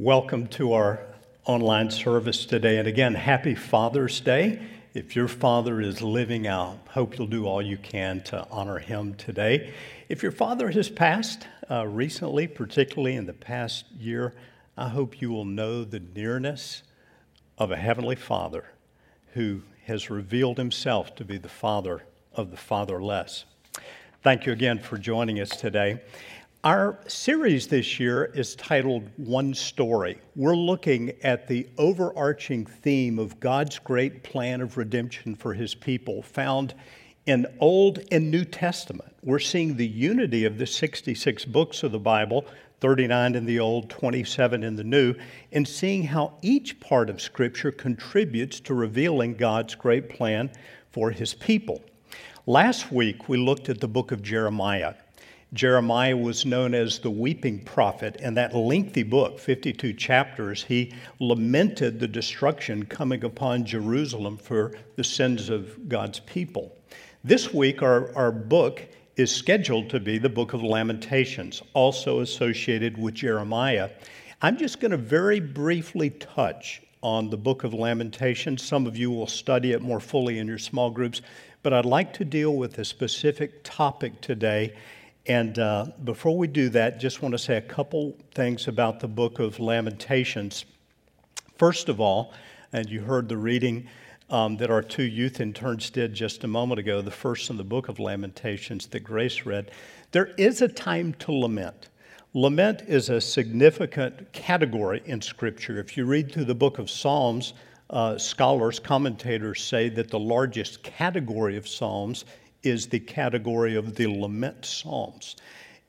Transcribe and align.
Welcome 0.00 0.46
to 0.50 0.74
our 0.74 1.00
online 1.44 1.90
service 1.90 2.46
today. 2.46 2.78
And 2.78 2.86
again, 2.86 3.16
happy 3.16 3.56
Father's 3.56 4.20
Day. 4.20 4.62
If 4.94 5.16
your 5.16 5.26
father 5.26 5.80
is 5.80 6.00
living 6.00 6.46
out, 6.46 6.78
hope 6.90 7.18
you'll 7.18 7.26
do 7.26 7.46
all 7.46 7.60
you 7.60 7.78
can 7.78 8.22
to 8.26 8.46
honor 8.48 8.78
him 8.78 9.14
today. 9.14 9.72
If 10.08 10.22
your 10.22 10.30
father 10.30 10.70
has 10.70 10.88
passed 10.88 11.48
uh, 11.68 11.84
recently, 11.88 12.46
particularly 12.46 13.16
in 13.16 13.26
the 13.26 13.32
past 13.32 13.90
year, 13.90 14.34
I 14.76 14.88
hope 14.88 15.20
you 15.20 15.32
will 15.32 15.44
know 15.44 15.82
the 15.82 15.98
nearness 16.14 16.84
of 17.58 17.72
a 17.72 17.76
heavenly 17.76 18.14
Father 18.14 18.66
who 19.34 19.62
has 19.86 20.10
revealed 20.10 20.58
himself 20.58 21.16
to 21.16 21.24
be 21.24 21.38
the 21.38 21.48
Father 21.48 22.04
of 22.34 22.52
the 22.52 22.56
fatherless. 22.56 23.46
Thank 24.22 24.46
you 24.46 24.52
again 24.52 24.78
for 24.78 24.96
joining 24.96 25.40
us 25.40 25.50
today. 25.50 26.02
Our 26.64 26.98
series 27.06 27.68
this 27.68 28.00
year 28.00 28.24
is 28.34 28.56
titled 28.56 29.08
One 29.16 29.54
Story. 29.54 30.18
We're 30.34 30.56
looking 30.56 31.12
at 31.22 31.46
the 31.46 31.68
overarching 31.78 32.66
theme 32.66 33.20
of 33.20 33.38
God's 33.38 33.78
great 33.78 34.24
plan 34.24 34.60
of 34.60 34.76
redemption 34.76 35.36
for 35.36 35.54
his 35.54 35.76
people 35.76 36.20
found 36.20 36.74
in 37.26 37.46
Old 37.60 38.00
and 38.10 38.32
New 38.32 38.44
Testament. 38.44 39.14
We're 39.22 39.38
seeing 39.38 39.76
the 39.76 39.86
unity 39.86 40.46
of 40.46 40.58
the 40.58 40.66
66 40.66 41.44
books 41.44 41.84
of 41.84 41.92
the 41.92 42.00
Bible, 42.00 42.44
39 42.80 43.36
in 43.36 43.44
the 43.44 43.60
Old, 43.60 43.88
27 43.88 44.64
in 44.64 44.74
the 44.74 44.82
New, 44.82 45.14
and 45.52 45.66
seeing 45.66 46.02
how 46.02 46.38
each 46.42 46.80
part 46.80 47.08
of 47.08 47.22
Scripture 47.22 47.70
contributes 47.70 48.58
to 48.60 48.74
revealing 48.74 49.34
God's 49.34 49.76
great 49.76 50.08
plan 50.08 50.50
for 50.90 51.12
his 51.12 51.34
people. 51.34 51.80
Last 52.46 52.90
week, 52.90 53.28
we 53.28 53.38
looked 53.38 53.68
at 53.68 53.78
the 53.78 53.86
book 53.86 54.10
of 54.10 54.22
Jeremiah. 54.22 54.94
Jeremiah 55.54 56.16
was 56.16 56.44
known 56.44 56.74
as 56.74 56.98
the 56.98 57.10
weeping 57.10 57.60
prophet. 57.60 58.16
In 58.16 58.34
that 58.34 58.54
lengthy 58.54 59.02
book, 59.02 59.38
52 59.38 59.94
chapters, 59.94 60.62
he 60.62 60.92
lamented 61.20 61.98
the 61.98 62.08
destruction 62.08 62.84
coming 62.84 63.24
upon 63.24 63.64
Jerusalem 63.64 64.36
for 64.36 64.72
the 64.96 65.04
sins 65.04 65.48
of 65.48 65.88
God's 65.88 66.20
people. 66.20 66.76
This 67.24 67.54
week, 67.54 67.82
our, 67.82 68.14
our 68.14 68.30
book 68.30 68.82
is 69.16 69.34
scheduled 69.34 69.88
to 69.90 70.00
be 70.00 70.18
the 70.18 70.28
book 70.28 70.52
of 70.52 70.62
Lamentations, 70.62 71.62
also 71.72 72.20
associated 72.20 72.98
with 72.98 73.14
Jeremiah. 73.14 73.90
I'm 74.42 74.58
just 74.58 74.80
going 74.80 74.90
to 74.90 74.98
very 74.98 75.40
briefly 75.40 76.10
touch 76.10 76.82
on 77.02 77.30
the 77.30 77.38
book 77.38 77.64
of 77.64 77.72
Lamentations. 77.72 78.62
Some 78.62 78.86
of 78.86 78.98
you 78.98 79.10
will 79.10 79.26
study 79.26 79.72
it 79.72 79.80
more 79.80 79.98
fully 79.98 80.38
in 80.38 80.46
your 80.46 80.58
small 80.58 80.90
groups, 80.90 81.22
but 81.62 81.72
I'd 81.72 81.86
like 81.86 82.12
to 82.14 82.24
deal 82.24 82.54
with 82.54 82.78
a 82.78 82.84
specific 82.84 83.64
topic 83.64 84.20
today 84.20 84.74
and 85.28 85.58
uh, 85.58 85.86
before 86.04 86.36
we 86.38 86.46
do 86.46 86.70
that, 86.70 86.98
just 86.98 87.20
want 87.20 87.32
to 87.32 87.38
say 87.38 87.58
a 87.58 87.62
couple 87.62 88.16
things 88.34 88.66
about 88.66 88.98
the 88.98 89.08
book 89.08 89.38
of 89.38 89.60
Lamentations. 89.60 90.64
First 91.58 91.90
of 91.90 92.00
all, 92.00 92.32
and 92.72 92.88
you 92.88 93.02
heard 93.02 93.28
the 93.28 93.36
reading 93.36 93.86
um, 94.30 94.56
that 94.56 94.70
our 94.70 94.82
two 94.82 95.02
youth 95.02 95.40
interns 95.40 95.90
did 95.90 96.14
just 96.14 96.44
a 96.44 96.48
moment 96.48 96.78
ago, 96.78 97.02
the 97.02 97.10
first 97.10 97.50
in 97.50 97.58
the 97.58 97.64
book 97.64 97.88
of 97.88 97.98
Lamentations 97.98 98.86
that 98.86 99.00
Grace 99.00 99.44
read, 99.44 99.70
there 100.12 100.32
is 100.38 100.62
a 100.62 100.68
time 100.68 101.12
to 101.14 101.32
lament. 101.32 101.90
Lament 102.32 102.82
is 102.86 103.10
a 103.10 103.20
significant 103.20 104.32
category 104.32 105.02
in 105.04 105.20
Scripture. 105.20 105.78
If 105.78 105.96
you 105.96 106.06
read 106.06 106.32
through 106.32 106.44
the 106.44 106.54
book 106.54 106.78
of 106.78 106.88
Psalms, 106.88 107.52
uh, 107.90 108.16
scholars, 108.18 108.78
commentators 108.78 109.62
say 109.62 109.88
that 109.90 110.10
the 110.10 110.18
largest 110.18 110.82
category 110.82 111.56
of 111.56 111.66
Psalms 111.66 112.24
is 112.68 112.86
the 112.86 113.00
category 113.00 113.74
of 113.74 113.94
the 113.94 114.06
lament 114.06 114.64
psalms. 114.64 115.36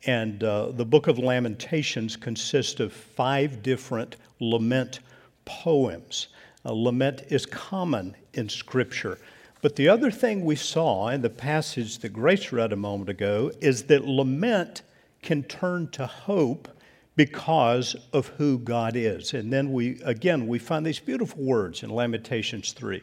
And 0.06 0.44
uh, 0.44 0.72
the 0.72 0.86
book 0.86 1.08
of 1.08 1.20
Lamentations 1.20 2.16
consists 2.16 2.80
of 2.80 2.94
five 2.94 3.62
different 3.62 4.16
lament 4.40 5.00
poems. 5.46 6.30
A 6.66 6.74
lament 6.74 7.24
is 7.30 7.46
common 7.46 8.16
in 8.34 8.48
Scripture. 8.48 9.18
But 9.62 9.76
the 9.76 9.90
other 9.90 10.10
thing 10.10 10.46
we 10.46 10.56
saw 10.56 11.10
in 11.10 11.22
the 11.22 11.30
passage 11.30 12.00
that 12.00 12.14
Grace 12.14 12.52
read 12.52 12.72
a 12.72 12.78
moment 12.78 13.10
ago 13.10 13.52
is 13.60 13.84
that 13.84 14.06
lament 14.06 14.84
can 15.22 15.44
turn 15.44 15.90
to 15.90 16.08
hope 16.08 16.70
because 17.18 17.98
of 18.14 18.28
who 18.28 18.58
God 18.58 18.96
is. 18.96 19.34
And 19.34 19.52
then 19.52 19.74
we, 19.74 20.02
again, 20.04 20.48
we 20.48 20.60
find 20.60 20.86
these 20.86 21.00
beautiful 21.00 21.44
words 21.44 21.84
in 21.84 21.90
Lamentations 21.90 22.72
3. 22.72 23.02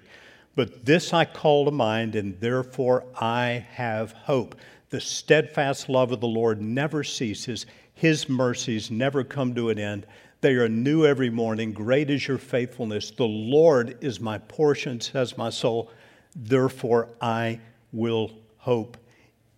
But 0.57 0.87
this 0.87 1.13
I 1.13 1.27
call 1.27 1.67
to 1.67 1.71
mind, 1.71 2.17
and 2.17 2.41
therefore 2.41 3.05
I 3.15 3.67
have 3.73 4.13
hope. 4.13 4.57
The 4.89 5.01
steadfast 5.01 5.89
love 5.89 6.13
of 6.13 6.21
the 6.21 6.27
Lord 6.27 6.63
never 6.63 7.05
ceases, 7.05 7.67
His 7.95 8.29
mercies 8.29 8.91
never 8.91 9.23
come 9.23 9.55
to 9.55 9.69
an 9.69 9.79
end. 9.79 10.07
They 10.41 10.55
are 10.55 10.69
new 10.69 11.05
every 11.05 11.31
morning. 11.31 11.73
Great 11.73 12.11
is 12.11 12.27
your 12.27 12.39
faithfulness. 12.39 13.11
The 13.11 13.27
Lord 13.27 13.99
is 14.01 14.19
my 14.19 14.39
portion, 14.39 15.01
says 15.01 15.37
my 15.37 15.51
soul. 15.51 15.91
Therefore 16.35 17.11
I 17.21 17.61
will 17.93 18.33
hope 18.59 18.97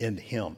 in 0.00 0.16
Him. 0.16 0.56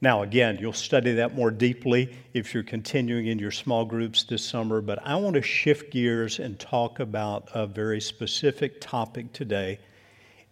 Now, 0.00 0.22
again, 0.22 0.58
you'll 0.60 0.72
study 0.72 1.14
that 1.14 1.34
more 1.34 1.50
deeply 1.50 2.16
if 2.32 2.54
you're 2.54 2.62
continuing 2.62 3.26
in 3.26 3.40
your 3.40 3.50
small 3.50 3.84
groups 3.84 4.22
this 4.22 4.44
summer, 4.44 4.80
but 4.80 5.00
I 5.04 5.16
want 5.16 5.34
to 5.34 5.42
shift 5.42 5.90
gears 5.90 6.38
and 6.38 6.56
talk 6.58 7.00
about 7.00 7.48
a 7.52 7.66
very 7.66 8.00
specific 8.00 8.80
topic 8.80 9.32
today, 9.32 9.80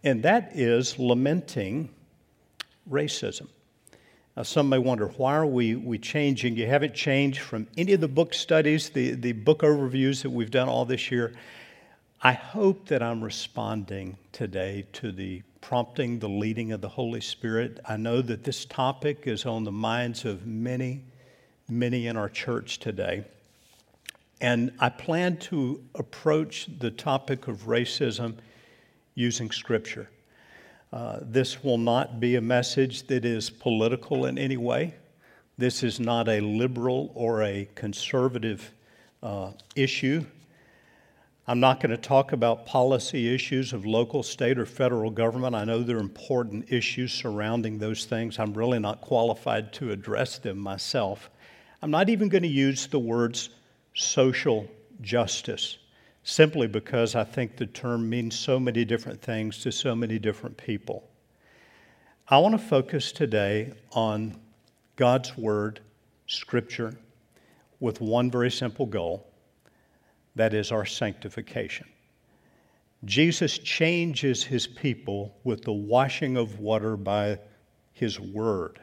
and 0.02 0.22
that 0.24 0.50
is 0.54 0.98
lamenting 0.98 1.90
racism. 2.90 3.46
Now, 4.36 4.42
some 4.42 4.68
may 4.68 4.78
wonder, 4.78 5.06
why 5.06 5.36
are 5.36 5.46
we, 5.46 5.76
we 5.76 5.98
changing? 5.98 6.56
You 6.56 6.66
haven't 6.66 6.94
changed 6.94 7.38
from 7.38 7.68
any 7.76 7.92
of 7.92 8.00
the 8.00 8.08
book 8.08 8.34
studies, 8.34 8.90
the, 8.90 9.12
the 9.12 9.32
book 9.32 9.60
overviews 9.60 10.22
that 10.22 10.30
we've 10.30 10.50
done 10.50 10.68
all 10.68 10.84
this 10.84 11.10
year. 11.10 11.32
I 12.20 12.32
hope 12.32 12.88
that 12.88 13.02
I'm 13.02 13.22
responding 13.22 14.18
today 14.32 14.86
to 14.94 15.12
the 15.12 15.42
prompting, 15.66 16.20
the 16.20 16.28
leading 16.28 16.70
of 16.70 16.80
the 16.80 16.88
Holy 16.88 17.20
Spirit. 17.20 17.80
I 17.84 17.96
know 17.96 18.22
that 18.22 18.44
this 18.44 18.64
topic 18.66 19.26
is 19.26 19.44
on 19.44 19.64
the 19.64 19.72
minds 19.72 20.24
of 20.24 20.46
many, 20.46 21.02
many 21.68 22.06
in 22.06 22.16
our 22.16 22.28
church 22.28 22.78
today. 22.78 23.24
And 24.40 24.70
I 24.78 24.90
plan 24.90 25.38
to 25.38 25.82
approach 25.96 26.68
the 26.78 26.92
topic 26.92 27.48
of 27.48 27.64
racism 27.64 28.36
using 29.16 29.50
Scripture. 29.50 30.08
Uh, 30.92 31.18
this 31.22 31.64
will 31.64 31.78
not 31.78 32.20
be 32.20 32.36
a 32.36 32.40
message 32.40 33.08
that 33.08 33.24
is 33.24 33.50
political 33.50 34.26
in 34.26 34.38
any 34.38 34.56
way. 34.56 34.94
This 35.58 35.82
is 35.82 35.98
not 35.98 36.28
a 36.28 36.38
liberal 36.38 37.10
or 37.16 37.42
a 37.42 37.68
conservative 37.74 38.72
uh, 39.20 39.50
issue. 39.74 40.24
I'm 41.48 41.60
not 41.60 41.78
going 41.78 41.90
to 41.90 41.96
talk 41.96 42.32
about 42.32 42.66
policy 42.66 43.32
issues 43.32 43.72
of 43.72 43.86
local, 43.86 44.24
state, 44.24 44.58
or 44.58 44.66
federal 44.66 45.12
government. 45.12 45.54
I 45.54 45.62
know 45.62 45.80
there 45.84 45.98
are 45.98 46.00
important 46.00 46.72
issues 46.72 47.12
surrounding 47.12 47.78
those 47.78 48.04
things. 48.04 48.40
I'm 48.40 48.52
really 48.52 48.80
not 48.80 49.00
qualified 49.00 49.72
to 49.74 49.92
address 49.92 50.38
them 50.38 50.58
myself. 50.58 51.30
I'm 51.82 51.92
not 51.92 52.08
even 52.08 52.28
going 52.28 52.42
to 52.42 52.48
use 52.48 52.88
the 52.88 52.98
words 52.98 53.50
social 53.94 54.68
justice, 55.00 55.78
simply 56.24 56.66
because 56.66 57.14
I 57.14 57.22
think 57.22 57.56
the 57.56 57.66
term 57.66 58.10
means 58.10 58.36
so 58.36 58.58
many 58.58 58.84
different 58.84 59.22
things 59.22 59.60
to 59.60 59.70
so 59.70 59.94
many 59.94 60.18
different 60.18 60.56
people. 60.56 61.08
I 62.26 62.38
want 62.38 62.58
to 62.60 62.66
focus 62.66 63.12
today 63.12 63.72
on 63.92 64.36
God's 64.96 65.38
Word, 65.38 65.78
Scripture, 66.26 66.96
with 67.78 68.00
one 68.00 68.32
very 68.32 68.50
simple 68.50 68.86
goal 68.86 69.28
that 70.36 70.54
is 70.54 70.70
our 70.70 70.84
sanctification. 70.84 71.86
Jesus 73.04 73.58
changes 73.58 74.44
his 74.44 74.66
people 74.66 75.34
with 75.44 75.62
the 75.62 75.72
washing 75.72 76.36
of 76.36 76.60
water 76.60 76.96
by 76.96 77.38
his 77.92 78.20
word. 78.20 78.78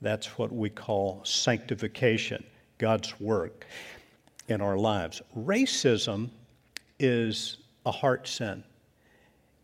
That's 0.00 0.38
what 0.38 0.52
we 0.52 0.70
call 0.70 1.20
sanctification, 1.24 2.44
God's 2.78 3.18
work 3.20 3.66
in 4.48 4.60
our 4.60 4.76
lives. 4.76 5.22
Racism 5.36 6.30
is 6.98 7.58
a 7.84 7.90
heart 7.90 8.26
sin, 8.26 8.64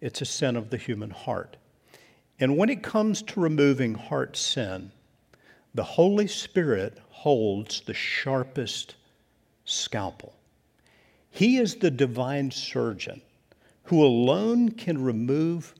it's 0.00 0.20
a 0.20 0.26
sin 0.26 0.56
of 0.56 0.70
the 0.70 0.76
human 0.76 1.10
heart. 1.10 1.56
And 2.40 2.56
when 2.56 2.70
it 2.70 2.82
comes 2.82 3.22
to 3.22 3.40
removing 3.40 3.94
heart 3.94 4.36
sin, 4.36 4.90
the 5.74 5.84
Holy 5.84 6.26
Spirit 6.26 6.98
holds 7.08 7.82
the 7.82 7.94
sharpest 7.94 8.96
scalpel. 9.64 10.34
He 11.32 11.56
is 11.56 11.76
the 11.76 11.90
divine 11.90 12.50
surgeon 12.50 13.22
who 13.84 14.04
alone 14.04 14.70
can 14.70 15.02
remove 15.02 15.74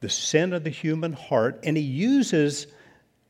the 0.00 0.08
sin 0.08 0.52
of 0.52 0.62
the 0.62 0.70
human 0.70 1.12
heart, 1.12 1.58
and 1.64 1.76
he 1.76 1.82
uses 1.82 2.68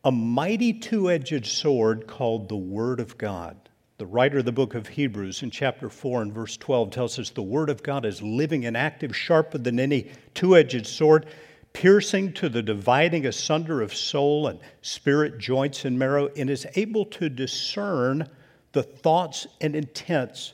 a 0.05 0.12
mighty 0.12 0.75
two 0.75 1.11
edged 1.11 1.47
sword 1.47 2.06
called 2.06 2.49
the 2.49 2.56
Word 2.56 3.00
of 3.00 3.17
God. 3.17 3.56
The 3.97 4.06
writer 4.06 4.38
of 4.38 4.44
the 4.44 4.53
book 4.53 4.75
of 4.75 4.87
Hebrews 4.87 5.43
in 5.43 5.50
chapter 5.50 5.88
4 5.88 6.23
and 6.23 6.32
verse 6.32 6.58
12 6.58 6.91
tells 6.91 7.19
us 7.19 7.31
the 7.31 7.43
Word 7.43 7.70
of 7.70 7.82
God 7.82 8.05
is 8.05 8.20
living 8.20 8.67
and 8.67 8.76
active, 8.76 9.17
sharper 9.17 9.56
than 9.56 9.81
any 9.81 10.11
two 10.35 10.56
edged 10.56 10.87
sword, 10.87 11.25
piercing 11.73 12.35
to 12.35 12.50
the 12.50 12.62
dividing 12.62 13.25
asunder 13.25 13.81
of 13.81 13.94
soul 13.94 14.47
and 14.47 14.61
spirit, 14.82 15.38
joints, 15.38 15.87
and 15.87 15.99
marrow, 15.99 16.29
and 16.37 16.50
is 16.50 16.67
able 16.75 17.06
to 17.06 17.31
discern 17.31 18.29
the 18.73 18.82
thoughts 18.82 19.47
and 19.62 19.75
intents 19.75 20.52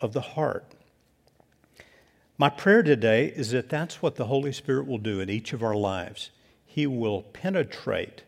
of 0.00 0.12
the 0.12 0.20
heart. 0.20 0.74
My 2.36 2.48
prayer 2.48 2.82
today 2.82 3.26
is 3.26 3.52
that 3.52 3.68
that's 3.68 4.02
what 4.02 4.16
the 4.16 4.26
Holy 4.26 4.52
Spirit 4.52 4.86
will 4.86 4.98
do 4.98 5.20
in 5.20 5.30
each 5.30 5.52
of 5.52 5.62
our 5.62 5.76
lives. 5.76 6.30
He 6.66 6.86
will 6.86 7.22
penetrate 7.22 8.24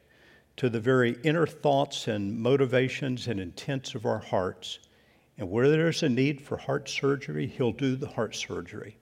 to 0.57 0.69
the 0.71 0.81
very 0.81 1.19
inner 1.25 1.47
thoughts 1.47 2.07
and 2.07 2.39
motivations 2.39 3.27
and 3.27 3.41
intents 3.41 3.95
of 3.95 4.07
our 4.07 4.21
hearts. 4.21 4.79
And 5.37 5.51
where 5.51 5.69
there's 5.69 6.03
a 6.03 6.09
need 6.09 6.41
for 6.41 6.57
heart 6.57 6.89
surgery, 6.89 7.47
He'll 7.47 7.73
do 7.73 7.97
the 7.97 8.09
heart 8.09 8.35
surgery. 8.35 8.97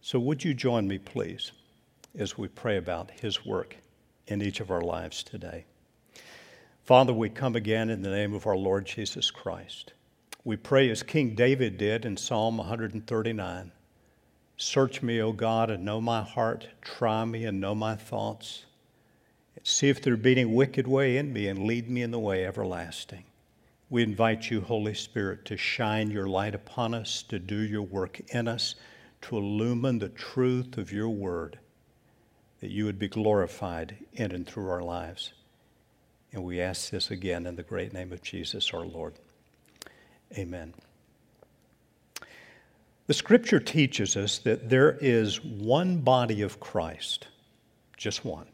So, 0.00 0.18
would 0.18 0.44
you 0.44 0.54
join 0.54 0.88
me, 0.88 0.98
please, 0.98 1.52
as 2.18 2.36
we 2.36 2.48
pray 2.48 2.76
about 2.76 3.10
His 3.10 3.46
work 3.46 3.76
in 4.26 4.42
each 4.42 4.60
of 4.60 4.70
our 4.70 4.82
lives 4.82 5.22
today? 5.22 5.64
Father, 6.82 7.12
we 7.12 7.30
come 7.30 7.54
again 7.54 7.88
in 7.88 8.02
the 8.02 8.10
name 8.10 8.34
of 8.34 8.46
our 8.46 8.56
Lord 8.56 8.86
Jesus 8.86 9.30
Christ. 9.30 9.92
We 10.42 10.56
pray 10.56 10.88
as 10.88 11.02
King 11.02 11.34
David 11.34 11.76
did 11.76 12.06
in 12.06 12.16
Psalm 12.16 12.56
139 12.56 13.72
Search 14.56 15.02
me, 15.02 15.20
O 15.20 15.32
God, 15.32 15.70
and 15.70 15.84
know 15.84 16.00
my 16.00 16.22
heart. 16.22 16.68
Try 16.80 17.24
me 17.24 17.44
and 17.44 17.60
know 17.60 17.74
my 17.74 17.96
thoughts. 17.96 18.64
See 19.62 19.88
if 19.88 20.02
there 20.02 20.16
be 20.16 20.32
any 20.32 20.44
wicked 20.46 20.86
way 20.86 21.18
in 21.18 21.32
me 21.32 21.48
and 21.48 21.66
lead 21.66 21.90
me 21.90 22.02
in 22.02 22.10
the 22.10 22.18
way 22.18 22.46
everlasting. 22.46 23.24
We 23.90 24.02
invite 24.02 24.50
you, 24.50 24.60
Holy 24.60 24.94
Spirit, 24.94 25.44
to 25.46 25.56
shine 25.56 26.10
your 26.10 26.26
light 26.26 26.54
upon 26.54 26.94
us, 26.94 27.22
to 27.24 27.38
do 27.38 27.56
your 27.56 27.82
work 27.82 28.20
in 28.28 28.48
us, 28.48 28.74
to 29.22 29.36
illumine 29.36 29.98
the 29.98 30.08
truth 30.08 30.78
of 30.78 30.92
your 30.92 31.08
word, 31.08 31.58
that 32.60 32.70
you 32.70 32.86
would 32.86 32.98
be 32.98 33.08
glorified 33.08 33.96
in 34.12 34.32
and 34.32 34.46
through 34.46 34.70
our 34.70 34.82
lives. 34.82 35.32
And 36.32 36.44
we 36.44 36.60
ask 36.60 36.90
this 36.90 37.10
again 37.10 37.46
in 37.46 37.56
the 37.56 37.62
great 37.62 37.92
name 37.92 38.12
of 38.12 38.22
Jesus 38.22 38.72
our 38.72 38.86
Lord. 38.86 39.14
Amen. 40.36 40.74
The 43.08 43.14
scripture 43.14 43.58
teaches 43.58 44.16
us 44.16 44.38
that 44.38 44.68
there 44.68 44.96
is 45.00 45.42
one 45.42 45.98
body 45.98 46.42
of 46.42 46.60
Christ, 46.60 47.26
just 47.96 48.24
one, 48.24 48.46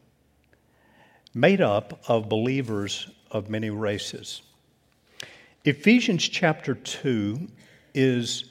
made 1.35 1.61
up 1.61 2.01
of 2.07 2.27
believers 2.27 3.11
of 3.29 3.49
many 3.51 3.69
races. 3.69 4.41
Ephesians 5.63 6.27
chapter 6.27 6.73
2 6.73 7.47
is 7.93 8.45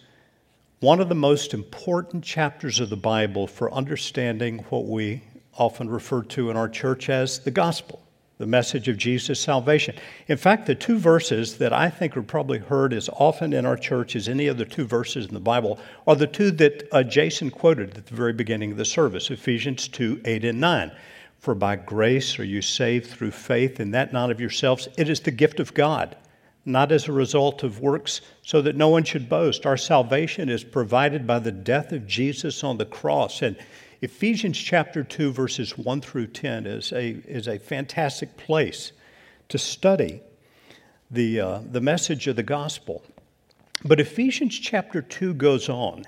one 0.78 1.00
of 1.00 1.08
the 1.08 1.14
most 1.14 1.54
important 1.54 2.22
chapters 2.22 2.78
of 2.78 2.90
the 2.90 2.96
Bible 2.96 3.48
for 3.48 3.72
understanding 3.72 4.58
what 4.68 4.86
we 4.86 5.24
often 5.58 5.88
refer 5.88 6.22
to 6.22 6.50
in 6.50 6.56
our 6.56 6.68
church 6.68 7.08
as 7.08 7.40
the 7.40 7.50
gospel 7.50 8.05
the 8.38 8.46
message 8.46 8.86
of 8.88 8.98
Jesus' 8.98 9.40
salvation. 9.40 9.94
In 10.28 10.36
fact, 10.36 10.66
the 10.66 10.74
two 10.74 10.98
verses 10.98 11.56
that 11.56 11.72
I 11.72 11.88
think 11.88 12.16
are 12.16 12.22
probably 12.22 12.58
heard 12.58 12.92
as 12.92 13.08
often 13.14 13.54
in 13.54 13.64
our 13.64 13.78
church 13.78 14.14
as 14.14 14.28
any 14.28 14.46
of 14.46 14.58
the 14.58 14.66
two 14.66 14.84
verses 14.84 15.26
in 15.26 15.34
the 15.34 15.40
Bible 15.40 15.78
are 16.06 16.16
the 16.16 16.26
two 16.26 16.50
that 16.52 16.86
uh, 16.92 17.02
Jason 17.02 17.50
quoted 17.50 17.96
at 17.96 18.06
the 18.06 18.14
very 18.14 18.34
beginning 18.34 18.72
of 18.72 18.76
the 18.76 18.84
service 18.84 19.30
Ephesians 19.30 19.88
2 19.88 20.20
8 20.24 20.44
and 20.44 20.60
9. 20.60 20.92
For 21.38 21.54
by 21.54 21.76
grace 21.76 22.38
are 22.38 22.44
you 22.44 22.60
saved 22.60 23.06
through 23.06 23.30
faith, 23.30 23.80
and 23.80 23.94
that 23.94 24.12
not 24.12 24.30
of 24.30 24.40
yourselves. 24.40 24.88
It 24.98 25.08
is 25.08 25.20
the 25.20 25.30
gift 25.30 25.60
of 25.60 25.72
God, 25.72 26.16
not 26.64 26.92
as 26.92 27.08
a 27.08 27.12
result 27.12 27.62
of 27.62 27.80
works, 27.80 28.20
so 28.42 28.60
that 28.62 28.76
no 28.76 28.88
one 28.88 29.04
should 29.04 29.28
boast. 29.28 29.64
Our 29.64 29.76
salvation 29.76 30.48
is 30.48 30.64
provided 30.64 31.26
by 31.26 31.38
the 31.38 31.52
death 31.52 31.92
of 31.92 32.06
Jesus 32.06 32.64
on 32.64 32.76
the 32.76 32.84
cross. 32.84 33.42
And 33.42 33.56
Ephesians 34.02 34.58
chapter 34.58 35.02
2, 35.02 35.32
verses 35.32 35.78
1 35.78 36.00
through 36.02 36.26
10 36.26 36.66
is 36.66 36.92
a, 36.92 37.10
is 37.26 37.48
a 37.48 37.58
fantastic 37.58 38.36
place 38.36 38.92
to 39.48 39.58
study 39.58 40.20
the, 41.10 41.40
uh, 41.40 41.60
the 41.70 41.80
message 41.80 42.26
of 42.26 42.36
the 42.36 42.42
gospel. 42.42 43.02
But 43.84 44.00
Ephesians 44.00 44.58
chapter 44.58 45.00
2 45.00 45.34
goes 45.34 45.68
on. 45.68 46.04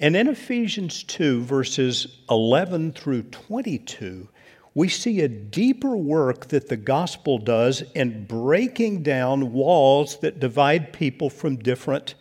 And 0.00 0.16
in 0.16 0.28
Ephesians 0.28 1.02
2, 1.04 1.42
verses 1.42 2.18
11 2.28 2.92
through 2.92 3.22
22, 3.22 4.28
we 4.74 4.88
see 4.88 5.22
a 5.22 5.28
deeper 5.28 5.96
work 5.96 6.48
that 6.48 6.68
the 6.68 6.76
gospel 6.76 7.38
does 7.38 7.82
in 7.94 8.26
breaking 8.26 9.02
down 9.02 9.52
walls 9.52 10.20
that 10.20 10.40
divide 10.40 10.92
people 10.92 11.30
from 11.30 11.56
different 11.56 12.14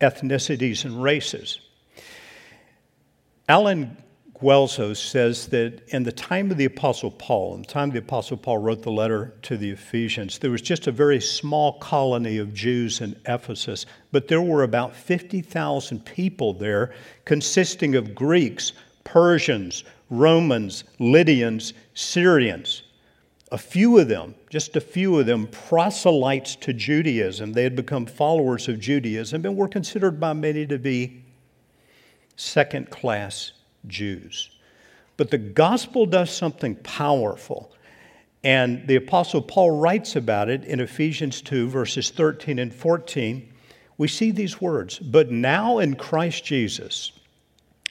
ethnicities 0.00 0.84
and 0.84 1.02
races. 1.02 1.60
Allen 3.48 3.96
Guelzo 4.40 4.96
says 4.96 5.48
that 5.48 5.82
in 5.88 6.02
the 6.02 6.12
time 6.12 6.50
of 6.50 6.56
the 6.56 6.64
Apostle 6.64 7.10
Paul, 7.10 7.56
in 7.56 7.62
the 7.62 7.68
time 7.68 7.90
the 7.90 7.98
Apostle 7.98 8.38
Paul 8.38 8.56
wrote 8.56 8.82
the 8.82 8.90
letter 8.90 9.34
to 9.42 9.58
the 9.58 9.70
Ephesians, 9.70 10.38
there 10.38 10.50
was 10.50 10.62
just 10.62 10.86
a 10.86 10.92
very 10.92 11.20
small 11.20 11.78
colony 11.78 12.38
of 12.38 12.54
Jews 12.54 13.02
in 13.02 13.14
Ephesus, 13.26 13.84
but 14.12 14.28
there 14.28 14.40
were 14.40 14.62
about 14.62 14.96
50,000 14.96 16.06
people 16.06 16.54
there, 16.54 16.94
consisting 17.26 17.96
of 17.96 18.14
Greeks, 18.14 18.72
Persians, 19.04 19.84
Romans, 20.08 20.84
Lydians, 20.98 21.74
Syrians. 21.92 22.84
A 23.52 23.58
few 23.58 23.98
of 23.98 24.08
them, 24.08 24.34
just 24.48 24.74
a 24.74 24.80
few 24.80 25.18
of 25.18 25.26
them, 25.26 25.48
proselytes 25.48 26.56
to 26.56 26.72
Judaism. 26.72 27.52
They 27.52 27.64
had 27.64 27.76
become 27.76 28.06
followers 28.06 28.68
of 28.68 28.80
Judaism 28.80 29.44
and 29.44 29.54
were 29.54 29.68
considered 29.68 30.18
by 30.18 30.32
many 30.32 30.66
to 30.66 30.78
be 30.78 31.24
second 32.36 32.88
class 32.88 33.52
Jews. 33.86 34.50
But 35.16 35.30
the 35.30 35.38
gospel 35.38 36.06
does 36.06 36.30
something 36.30 36.76
powerful. 36.76 37.72
And 38.42 38.86
the 38.86 38.96
Apostle 38.96 39.42
Paul 39.42 39.72
writes 39.72 40.16
about 40.16 40.48
it 40.48 40.64
in 40.64 40.80
Ephesians 40.80 41.42
2, 41.42 41.68
verses 41.68 42.10
13 42.10 42.58
and 42.58 42.74
14. 42.74 43.52
We 43.98 44.08
see 44.08 44.30
these 44.30 44.60
words 44.60 44.98
But 44.98 45.30
now 45.30 45.78
in 45.78 45.94
Christ 45.94 46.44
Jesus, 46.44 47.12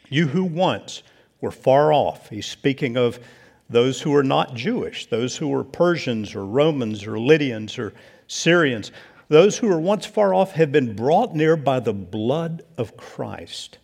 you 0.10 0.28
who 0.28 0.44
once 0.44 1.04
were 1.40 1.52
far 1.52 1.94
off, 1.94 2.30
he's 2.30 2.48
speaking 2.48 2.98
of 2.98 3.20
those 3.70 4.02
who 4.02 4.16
are 4.16 4.24
not 4.24 4.56
Jewish, 4.56 5.06
those 5.06 5.38
who 5.38 5.50
were 5.50 5.64
Persians 5.64 6.34
or 6.34 6.46
Romans 6.46 7.06
or 7.06 7.20
Lydians 7.20 7.78
or 7.78 7.94
Syrians, 8.28 8.92
those 9.28 9.60
who 9.60 9.68
were 9.68 9.80
once 9.80 10.08
far 10.08 10.34
off 10.34 10.54
have 10.54 10.72
been 10.72 10.96
brought 10.96 11.36
near 11.36 11.56
by 11.56 11.80
the 11.80 11.94
blood 11.94 12.64
of 12.78 12.98
Christ. 12.98 13.78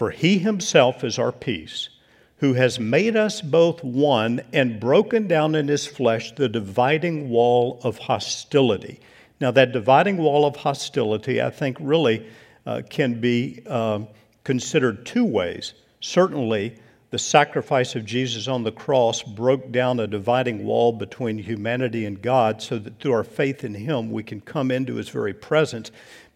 For 0.00 0.12
he 0.12 0.38
himself 0.38 1.04
is 1.04 1.18
our 1.18 1.30
peace, 1.30 1.90
who 2.38 2.54
has 2.54 2.80
made 2.80 3.16
us 3.16 3.42
both 3.42 3.84
one 3.84 4.40
and 4.50 4.80
broken 4.80 5.28
down 5.28 5.54
in 5.54 5.68
his 5.68 5.86
flesh 5.86 6.32
the 6.32 6.48
dividing 6.48 7.28
wall 7.28 7.78
of 7.84 7.98
hostility. 7.98 8.98
Now, 9.42 9.50
that 9.50 9.72
dividing 9.72 10.16
wall 10.16 10.46
of 10.46 10.56
hostility, 10.56 11.42
I 11.42 11.50
think, 11.50 11.76
really 11.78 12.26
uh, 12.64 12.80
can 12.88 13.20
be 13.20 13.62
uh, 13.66 14.04
considered 14.42 15.04
two 15.04 15.26
ways. 15.26 15.74
Certainly, 16.00 16.78
the 17.10 17.18
sacrifice 17.18 17.94
of 17.94 18.06
Jesus 18.06 18.48
on 18.48 18.62
the 18.62 18.72
cross 18.72 19.22
broke 19.22 19.70
down 19.70 20.00
a 20.00 20.06
dividing 20.06 20.64
wall 20.64 20.92
between 20.92 21.36
humanity 21.36 22.06
and 22.06 22.22
God 22.22 22.62
so 22.62 22.78
that 22.78 23.00
through 23.00 23.12
our 23.12 23.24
faith 23.24 23.64
in 23.64 23.74
Him 23.74 24.10
we 24.10 24.22
can 24.22 24.40
come 24.40 24.70
into 24.70 24.94
His 24.94 25.10
very 25.10 25.34
presence 25.34 25.90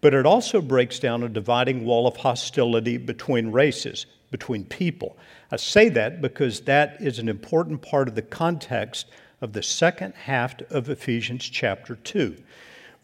but 0.05 0.13
it 0.13 0.27
also 0.27 0.61
breaks 0.61 0.99
down 0.99 1.23
a 1.23 1.29
dividing 1.31 1.83
wall 1.83 2.07
of 2.07 2.15
hostility 2.15 2.99
between 2.99 3.51
races, 3.51 4.05
between 4.31 4.63
people. 4.63 5.17
I 5.51 5.57
say 5.57 5.89
that 5.89 6.21
because 6.21 6.61
that 6.61 7.01
is 7.01 7.19
an 7.19 7.27
important 7.27 7.81
part 7.81 8.07
of 8.07 8.15
the 8.15 8.21
context 8.21 9.07
of 9.41 9.55
the 9.55 9.63
second 9.63 10.13
half 10.13 10.61
of 10.71 10.91
Ephesians 10.91 11.49
chapter 11.49 11.95
2. 11.95 12.37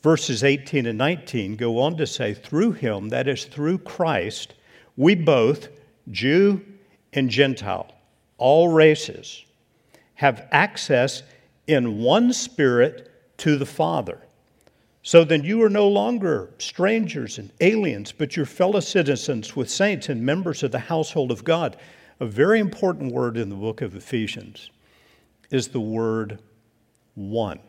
Verses 0.02 0.44
18 0.44 0.84
and 0.84 0.98
19 0.98 1.56
go 1.56 1.78
on 1.78 1.96
to 1.96 2.06
say, 2.06 2.34
Through 2.34 2.72
him, 2.72 3.08
that 3.08 3.26
is, 3.26 3.46
through 3.46 3.78
Christ, 3.78 4.52
we 4.98 5.14
both, 5.14 5.68
Jew 6.10 6.62
and 7.14 7.30
Gentile, 7.30 7.90
all 8.36 8.68
races, 8.68 9.46
have 10.16 10.46
access 10.52 11.22
in 11.66 12.02
one 12.02 12.34
spirit 12.34 13.10
to 13.38 13.56
the 13.56 13.64
Father. 13.64 14.20
So 15.02 15.24
then 15.24 15.44
you 15.44 15.62
are 15.62 15.70
no 15.70 15.88
longer 15.88 16.50
strangers 16.58 17.38
and 17.38 17.50
aliens, 17.60 18.12
but 18.12 18.36
your 18.36 18.46
fellow 18.46 18.80
citizens 18.80 19.56
with 19.56 19.70
saints 19.70 20.08
and 20.08 20.24
members 20.24 20.62
of 20.62 20.72
the 20.72 20.78
household 20.78 21.30
of 21.30 21.44
God. 21.44 21.76
A 22.20 22.26
very 22.26 22.60
important 22.60 23.12
word 23.12 23.38
in 23.38 23.48
the 23.48 23.56
book 23.56 23.80
of 23.80 23.96
Ephesians 23.96 24.70
is 25.50 25.68
the 25.68 25.80
word 25.80 26.38
one. 27.14 27.60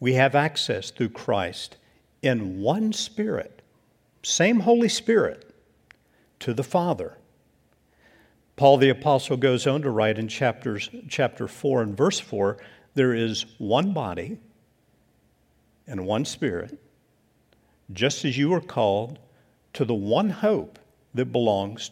We 0.00 0.14
have 0.14 0.34
access 0.34 0.90
through 0.90 1.10
Christ 1.10 1.76
in 2.22 2.60
one 2.60 2.92
Spirit, 2.92 3.60
same 4.22 4.60
Holy 4.60 4.88
Spirit, 4.88 5.54
to 6.40 6.54
the 6.54 6.64
Father. 6.64 7.18
Paul 8.56 8.78
the 8.78 8.88
Apostle 8.88 9.36
goes 9.36 9.66
on 9.66 9.82
to 9.82 9.90
write 9.90 10.18
in 10.18 10.28
chapters, 10.28 10.88
chapter 11.08 11.46
4 11.46 11.82
and 11.82 11.96
verse 11.96 12.18
4 12.18 12.56
there 12.94 13.12
is 13.12 13.44
one 13.58 13.92
body 13.92 14.38
and 15.86 16.06
one 16.06 16.24
Spirit, 16.24 16.78
just 17.92 18.24
as 18.24 18.36
you 18.36 18.52
are 18.52 18.60
called 18.60 19.18
to 19.72 19.84
the 19.84 19.94
one 19.94 20.30
hope 20.30 20.78
that 21.14 21.26
belongs 21.26 21.90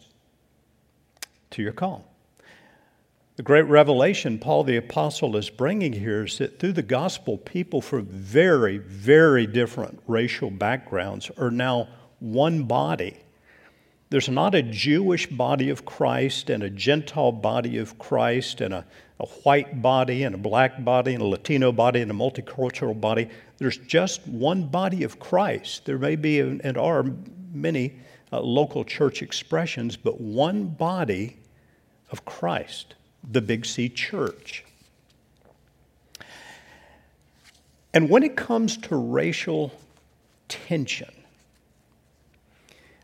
to 1.51 1.61
your 1.61 1.71
call. 1.71 2.05
The 3.35 3.43
great 3.43 3.63
revelation 3.63 4.39
Paul 4.39 4.63
the 4.63 4.77
Apostle 4.77 5.35
is 5.35 5.49
bringing 5.49 5.91
here 5.91 6.23
is 6.23 6.37
that 6.37 6.57
through 6.57 6.73
the 6.73 6.81
gospel, 6.81 7.37
people 7.37 7.81
from 7.81 8.05
very, 8.05 8.77
very 8.77 9.45
different 9.45 10.01
racial 10.07 10.49
backgrounds 10.49 11.29
are 11.37 11.51
now 11.51 11.89
one 12.19 12.63
body. 12.63 13.17
There's 14.09 14.29
not 14.29 14.55
a 14.55 14.61
Jewish 14.61 15.27
body 15.27 15.69
of 15.69 15.83
Christ 15.83 16.49
and 16.49 16.63
a 16.63 16.69
Gentile 16.69 17.33
body 17.33 17.77
of 17.77 17.99
Christ 17.99 18.61
and 18.61 18.73
a, 18.73 18.85
a 19.19 19.25
white 19.25 19.81
body 19.81 20.23
and 20.23 20.35
a 20.35 20.37
black 20.37 20.83
body 20.83 21.13
and 21.13 21.21
a 21.21 21.25
Latino 21.25 21.71
body 21.71 22.01
and 22.01 22.11
a 22.11 22.13
multicultural 22.13 22.99
body. 22.99 23.29
There's 23.57 23.77
just 23.77 24.27
one 24.27 24.67
body 24.67 25.03
of 25.03 25.19
Christ. 25.19 25.85
There 25.85 25.97
may 25.97 26.15
be 26.15 26.39
and 26.39 26.77
are 26.77 27.05
many 27.53 27.95
uh, 28.33 28.41
local 28.41 28.83
church 28.83 29.21
expressions, 29.21 29.95
but 29.95 30.19
one 30.19 30.67
body 30.67 31.37
of 32.11 32.25
Christ 32.25 32.95
the 33.31 33.41
Big 33.41 33.65
C 33.65 33.89
church. 33.89 34.63
And 37.93 38.09
when 38.09 38.23
it 38.23 38.35
comes 38.35 38.77
to 38.77 38.95
racial 38.97 39.71
tension, 40.47 41.11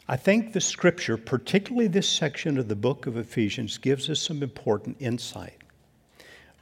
I 0.07 0.17
think 0.17 0.51
the 0.51 0.59
scripture, 0.59 1.15
particularly 1.15 1.87
this 1.87 2.09
section 2.09 2.57
of 2.57 2.67
the 2.67 2.75
book 2.75 3.07
of 3.07 3.15
Ephesians, 3.15 3.77
gives 3.77 4.09
us 4.09 4.19
some 4.19 4.43
important 4.43 4.97
insight. 4.99 5.60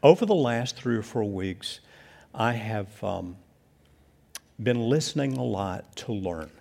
Over 0.01 0.25
the 0.25 0.35
last 0.35 0.77
three 0.77 0.95
or 0.95 1.01
four 1.01 1.25
weeks, 1.25 1.81
I 2.33 2.53
have 2.53 3.03
um, 3.03 3.35
been 4.63 4.79
listening 4.87 5.35
a 5.35 5.43
lot 5.43 5.93
to 5.97 6.13
learn 6.13 6.51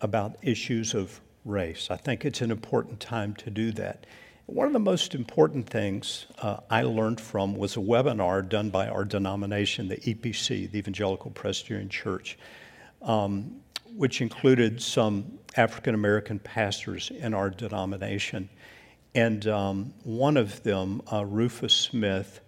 about 0.00 0.36
issues 0.40 0.94
of 0.94 1.20
race. 1.44 1.88
I 1.90 1.98
think 1.98 2.24
it's 2.24 2.40
an 2.40 2.50
important 2.50 2.98
time 2.98 3.34
to 3.34 3.50
do 3.50 3.72
that. 3.72 4.06
One 4.46 4.66
of 4.66 4.72
the 4.72 4.78
most 4.78 5.14
important 5.14 5.68
things 5.68 6.26
uh, 6.38 6.60
I 6.70 6.80
learned 6.82 7.20
from 7.20 7.56
was 7.56 7.76
a 7.76 7.80
webinar 7.80 8.48
done 8.48 8.70
by 8.70 8.88
our 8.88 9.04
denomination, 9.04 9.88
the 9.88 9.98
EPC, 9.98 10.70
the 10.70 10.78
Evangelical 10.78 11.32
Presbyterian 11.32 11.90
Church, 11.90 12.38
um, 13.02 13.60
which 13.94 14.22
included 14.22 14.80
some 14.80 15.38
African 15.58 15.94
American 15.94 16.38
pastors 16.38 17.10
in 17.10 17.34
our 17.34 17.50
denomination. 17.50 18.48
And 19.14 19.46
um, 19.48 19.92
one 20.04 20.36
of 20.36 20.62
them, 20.62 21.02
uh, 21.12 21.24
Rufus 21.24 21.74
Smith, 21.74 22.40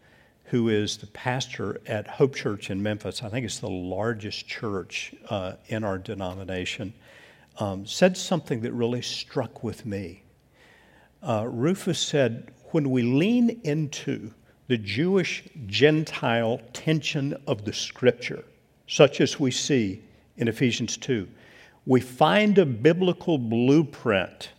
who 0.44 0.68
is 0.68 0.96
the 0.96 1.06
pastor 1.08 1.80
at 1.86 2.06
Hope 2.06 2.34
Church 2.34 2.70
in 2.70 2.82
Memphis, 2.82 3.22
I 3.22 3.28
think 3.28 3.44
it's 3.44 3.58
the 3.58 3.70
largest 3.70 4.46
church 4.46 5.14
uh, 5.28 5.54
in 5.66 5.82
our 5.82 5.98
denomination, 5.98 6.92
um, 7.58 7.84
said 7.84 8.16
something 8.16 8.60
that 8.60 8.72
really 8.72 9.02
struck 9.02 9.64
with 9.64 9.84
me. 9.84 10.22
Uh, 11.22 11.46
Rufus 11.48 11.98
said, 11.98 12.52
when 12.70 12.90
we 12.90 13.02
lean 13.02 13.60
into 13.64 14.32
the 14.68 14.78
Jewish 14.78 15.44
Gentile 15.66 16.60
tension 16.72 17.36
of 17.46 17.64
the 17.64 17.72
scripture, 17.72 18.44
such 18.86 19.20
as 19.20 19.38
we 19.38 19.50
see 19.50 20.02
in 20.36 20.48
Ephesians 20.48 20.96
2, 20.96 21.28
we 21.86 22.00
find 22.00 22.58
a 22.58 22.66
biblical 22.66 23.36
blueprint 23.38 24.50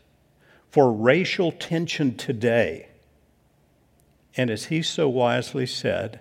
for 0.73 0.91
racial 0.91 1.51
tension 1.51 2.17
today. 2.17 2.87
And 4.35 4.49
as 4.49 4.65
he 4.65 4.81
so 4.81 5.07
wisely 5.07 5.67
said, 5.67 6.19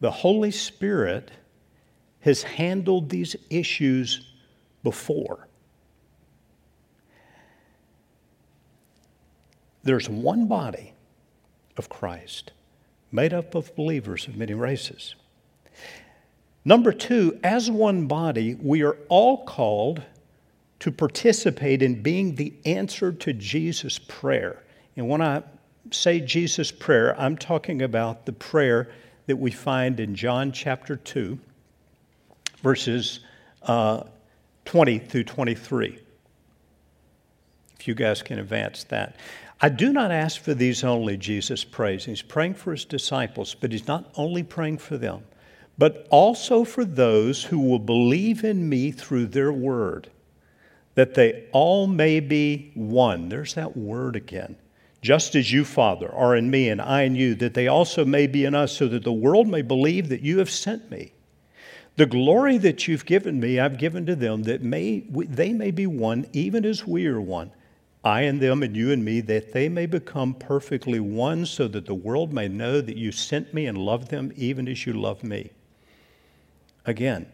the 0.00 0.10
Holy 0.10 0.50
Spirit 0.50 1.30
has 2.20 2.42
handled 2.42 3.08
these 3.08 3.36
issues 3.48 4.34
before. 4.82 5.48
There's 9.82 10.10
one 10.10 10.46
body 10.46 10.92
of 11.78 11.88
Christ 11.88 12.52
made 13.10 13.32
up 13.32 13.54
of 13.54 13.74
believers 13.74 14.28
of 14.28 14.36
many 14.36 14.52
races. 14.52 15.14
Number 16.66 16.92
two, 16.92 17.40
as 17.42 17.70
one 17.70 18.08
body, 18.08 18.56
we 18.56 18.82
are 18.82 18.98
all 19.08 19.46
called 19.46 20.02
to 20.80 20.92
participate 20.92 21.82
in 21.82 22.02
being 22.02 22.34
the 22.34 22.54
answer 22.64 23.12
to 23.12 23.32
Jesus' 23.32 23.98
prayer. 23.98 24.62
And 24.96 25.08
when 25.08 25.20
I 25.20 25.42
say 25.90 26.20
Jesus' 26.20 26.70
prayer, 26.70 27.18
I'm 27.20 27.36
talking 27.36 27.82
about 27.82 28.26
the 28.26 28.32
prayer 28.32 28.90
that 29.26 29.36
we 29.36 29.50
find 29.50 30.00
in 30.00 30.14
John 30.14 30.52
chapter 30.52 30.96
2, 30.96 31.38
verses 32.62 33.20
uh, 33.62 34.04
20 34.64 34.98
through 34.98 35.24
23. 35.24 35.98
If 37.78 37.88
you 37.88 37.94
guys 37.94 38.22
can 38.22 38.38
advance 38.38 38.84
that. 38.84 39.16
I 39.60 39.68
do 39.68 39.92
not 39.92 40.12
ask 40.12 40.40
for 40.40 40.54
these 40.54 40.84
only, 40.84 41.16
Jesus 41.16 41.64
prays. 41.64 42.04
He's 42.04 42.22
praying 42.22 42.54
for 42.54 42.70
his 42.70 42.84
disciples, 42.84 43.54
but 43.54 43.72
he's 43.72 43.88
not 43.88 44.10
only 44.14 44.42
praying 44.42 44.78
for 44.78 44.96
them, 44.96 45.24
but 45.76 46.06
also 46.10 46.64
for 46.64 46.84
those 46.84 47.44
who 47.44 47.58
will 47.58 47.78
believe 47.78 48.44
in 48.44 48.68
me 48.68 48.92
through 48.92 49.26
their 49.26 49.52
word, 49.52 50.10
that 50.98 51.14
they 51.14 51.44
all 51.52 51.86
may 51.86 52.18
be 52.18 52.72
one. 52.74 53.28
There's 53.28 53.54
that 53.54 53.76
word 53.76 54.16
again. 54.16 54.56
Just 55.00 55.36
as 55.36 55.52
you, 55.52 55.64
Father, 55.64 56.12
are 56.12 56.34
in 56.34 56.50
me 56.50 56.68
and 56.70 56.82
I 56.82 57.02
in 57.02 57.14
you, 57.14 57.36
that 57.36 57.54
they 57.54 57.68
also 57.68 58.04
may 58.04 58.26
be 58.26 58.44
in 58.44 58.52
us, 58.52 58.76
so 58.76 58.88
that 58.88 59.04
the 59.04 59.12
world 59.12 59.46
may 59.46 59.62
believe 59.62 60.08
that 60.08 60.22
you 60.22 60.38
have 60.38 60.50
sent 60.50 60.90
me. 60.90 61.12
The 61.94 62.06
glory 62.06 62.58
that 62.58 62.88
you've 62.88 63.06
given 63.06 63.38
me, 63.38 63.60
I've 63.60 63.78
given 63.78 64.06
to 64.06 64.16
them, 64.16 64.42
that 64.42 64.64
may, 64.64 65.04
they 65.08 65.52
may 65.52 65.70
be 65.70 65.86
one, 65.86 66.26
even 66.32 66.64
as 66.64 66.84
we 66.84 67.06
are 67.06 67.20
one. 67.20 67.52
I 68.02 68.22
and 68.22 68.40
them 68.40 68.64
and 68.64 68.76
you 68.76 68.90
and 68.90 69.04
me, 69.04 69.20
that 69.20 69.52
they 69.52 69.68
may 69.68 69.86
become 69.86 70.34
perfectly 70.34 70.98
one, 70.98 71.46
so 71.46 71.68
that 71.68 71.86
the 71.86 71.94
world 71.94 72.32
may 72.32 72.48
know 72.48 72.80
that 72.80 72.96
you 72.96 73.12
sent 73.12 73.54
me 73.54 73.66
and 73.66 73.78
loved 73.78 74.10
them 74.10 74.32
even 74.34 74.66
as 74.66 74.84
you 74.84 74.94
love 74.94 75.22
me. 75.22 75.52
Again, 76.84 77.30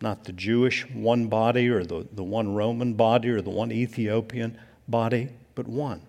not 0.00 0.24
the 0.24 0.32
Jewish 0.32 0.88
one 0.90 1.28
body 1.28 1.68
or 1.68 1.84
the, 1.84 2.06
the 2.12 2.24
one 2.24 2.54
Roman 2.54 2.94
body 2.94 3.30
or 3.30 3.40
the 3.40 3.50
one 3.50 3.72
Ethiopian 3.72 4.58
body, 4.88 5.30
but 5.54 5.66
one. 5.66 6.02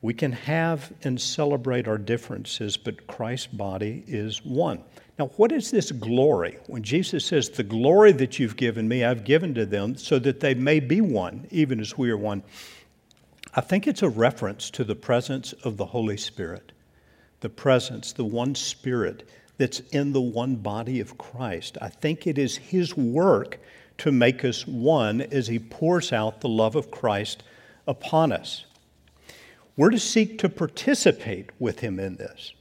We 0.00 0.14
can 0.14 0.32
have 0.32 0.92
and 1.04 1.20
celebrate 1.20 1.86
our 1.86 1.98
differences, 1.98 2.76
but 2.76 3.06
Christ's 3.06 3.46
body 3.46 4.02
is 4.06 4.44
one. 4.44 4.82
Now, 5.18 5.26
what 5.36 5.52
is 5.52 5.70
this 5.70 5.92
glory? 5.92 6.58
When 6.66 6.82
Jesus 6.82 7.24
says, 7.24 7.50
The 7.50 7.62
glory 7.62 8.10
that 8.12 8.38
you've 8.38 8.56
given 8.56 8.88
me, 8.88 9.04
I've 9.04 9.24
given 9.24 9.54
to 9.54 9.66
them, 9.66 9.96
so 9.96 10.18
that 10.18 10.40
they 10.40 10.54
may 10.54 10.80
be 10.80 11.00
one, 11.00 11.46
even 11.50 11.78
as 11.78 11.96
we 11.96 12.10
are 12.10 12.16
one. 12.16 12.42
I 13.54 13.60
think 13.60 13.86
it's 13.86 14.02
a 14.02 14.08
reference 14.08 14.70
to 14.70 14.84
the 14.84 14.96
presence 14.96 15.52
of 15.52 15.76
the 15.76 15.86
Holy 15.86 16.16
Spirit, 16.16 16.72
the 17.40 17.50
presence, 17.50 18.12
the 18.12 18.24
one 18.24 18.54
Spirit 18.54 19.28
that's 19.62 19.78
in 19.92 20.12
the 20.12 20.20
one 20.20 20.56
body 20.56 20.98
of 20.98 21.16
Christ. 21.16 21.78
I 21.80 21.88
think 21.88 22.26
it 22.26 22.36
is 22.36 22.56
His 22.56 22.96
work 22.96 23.60
to 23.98 24.10
make 24.10 24.44
us 24.44 24.66
one 24.66 25.20
as 25.20 25.46
He 25.46 25.60
pours 25.60 26.12
out 26.12 26.40
the 26.40 26.48
love 26.48 26.74
of 26.74 26.90
Christ 26.90 27.44
upon 27.86 28.32
us. 28.32 28.64
We're 29.76 29.90
to 29.90 30.00
seek 30.00 30.40
to 30.40 30.48
participate 30.48 31.50
with 31.60 31.78
Him 31.78 32.00
in 32.00 32.16
this. 32.16 32.54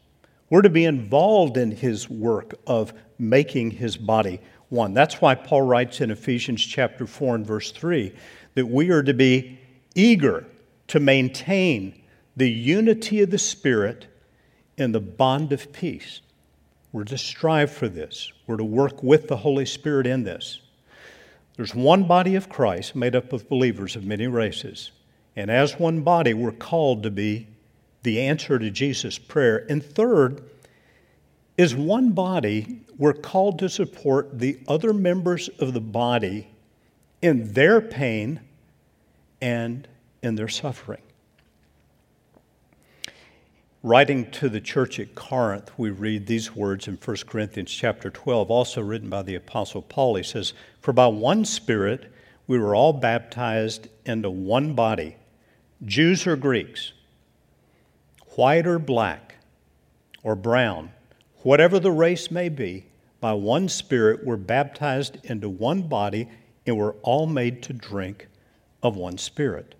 We're 0.51 0.61
to 0.61 0.69
be 0.69 0.85
involved 0.85 1.57
in 1.57 1.71
His 1.71 2.07
work 2.07 2.53
of 2.67 2.93
making 3.17 3.71
His 3.71 3.97
body 3.97 4.39
one. 4.69 4.93
That's 4.93 5.19
why 5.19 5.33
Paul 5.33 5.63
writes 5.63 6.01
in 6.01 6.11
Ephesians 6.11 6.63
chapter 6.63 7.07
4 7.07 7.33
and 7.33 7.47
verse 7.47 7.71
3 7.71 8.13
that 8.53 8.67
we 8.67 8.91
are 8.91 9.01
to 9.01 9.15
be 9.15 9.57
eager 9.95 10.45
to 10.89 10.99
maintain 10.99 11.99
the 12.37 12.51
unity 12.51 13.23
of 13.23 13.31
the 13.31 13.39
Spirit 13.39 14.05
in 14.77 14.91
the 14.91 14.99
bond 14.99 15.51
of 15.51 15.73
peace. 15.73 16.21
We're 16.91 17.05
to 17.05 17.17
strive 17.17 17.71
for 17.71 17.87
this. 17.87 18.31
We're 18.47 18.57
to 18.57 18.63
work 18.63 19.01
with 19.01 19.27
the 19.27 19.37
Holy 19.37 19.65
Spirit 19.65 20.07
in 20.07 20.23
this. 20.23 20.61
There's 21.55 21.75
one 21.75 22.05
body 22.05 22.35
of 22.35 22.49
Christ 22.49 22.95
made 22.95 23.15
up 23.15 23.33
of 23.33 23.47
believers 23.47 23.95
of 23.95 24.03
many 24.03 24.27
races. 24.27 24.91
And 25.35 25.49
as 25.49 25.79
one 25.79 26.01
body, 26.01 26.33
we're 26.33 26.51
called 26.51 27.03
to 27.03 27.11
be 27.11 27.47
the 28.03 28.19
answer 28.21 28.59
to 28.59 28.69
Jesus' 28.69 29.17
prayer. 29.17 29.65
And 29.69 29.83
third, 29.83 30.41
is 31.57 31.75
one 31.75 32.11
body, 32.11 32.81
we're 32.97 33.13
called 33.13 33.59
to 33.59 33.69
support 33.69 34.39
the 34.39 34.59
other 34.67 34.93
members 34.93 35.47
of 35.59 35.73
the 35.73 35.81
body 35.81 36.47
in 37.21 37.53
their 37.53 37.79
pain 37.79 38.39
and 39.41 39.87
in 40.23 40.35
their 40.35 40.47
suffering. 40.47 41.01
Writing 43.83 44.29
to 44.29 44.47
the 44.47 44.61
church 44.61 44.99
at 44.99 45.15
Corinth, 45.15 45.71
we 45.75 45.89
read 45.89 46.27
these 46.27 46.55
words 46.55 46.87
in 46.87 46.97
1 47.03 47.17
Corinthians 47.25 47.71
chapter 47.71 48.11
12, 48.11 48.51
also 48.51 48.79
written 48.79 49.09
by 49.09 49.23
the 49.23 49.33
Apostle 49.33 49.81
Paul. 49.81 50.15
He 50.15 50.23
says, 50.23 50.53
For 50.79 50.93
by 50.93 51.07
one 51.07 51.45
Spirit 51.45 52.13
we 52.45 52.59
were 52.59 52.75
all 52.75 52.93
baptized 52.93 53.87
into 54.05 54.29
one 54.29 54.75
body, 54.75 55.15
Jews 55.83 56.27
or 56.27 56.35
Greeks, 56.35 56.93
white 58.35 58.67
or 58.67 58.77
black, 58.77 59.37
or 60.21 60.35
brown, 60.35 60.91
whatever 61.37 61.79
the 61.79 61.91
race 61.91 62.29
may 62.29 62.49
be, 62.49 62.85
by 63.19 63.33
one 63.33 63.67
Spirit 63.67 64.23
we're 64.23 64.37
baptized 64.37 65.17
into 65.23 65.49
one 65.49 65.81
body, 65.87 66.29
and 66.67 66.77
we're 66.77 66.93
all 67.01 67.25
made 67.25 67.63
to 67.63 67.73
drink 67.73 68.27
of 68.83 68.95
one 68.95 69.17
Spirit 69.17 69.73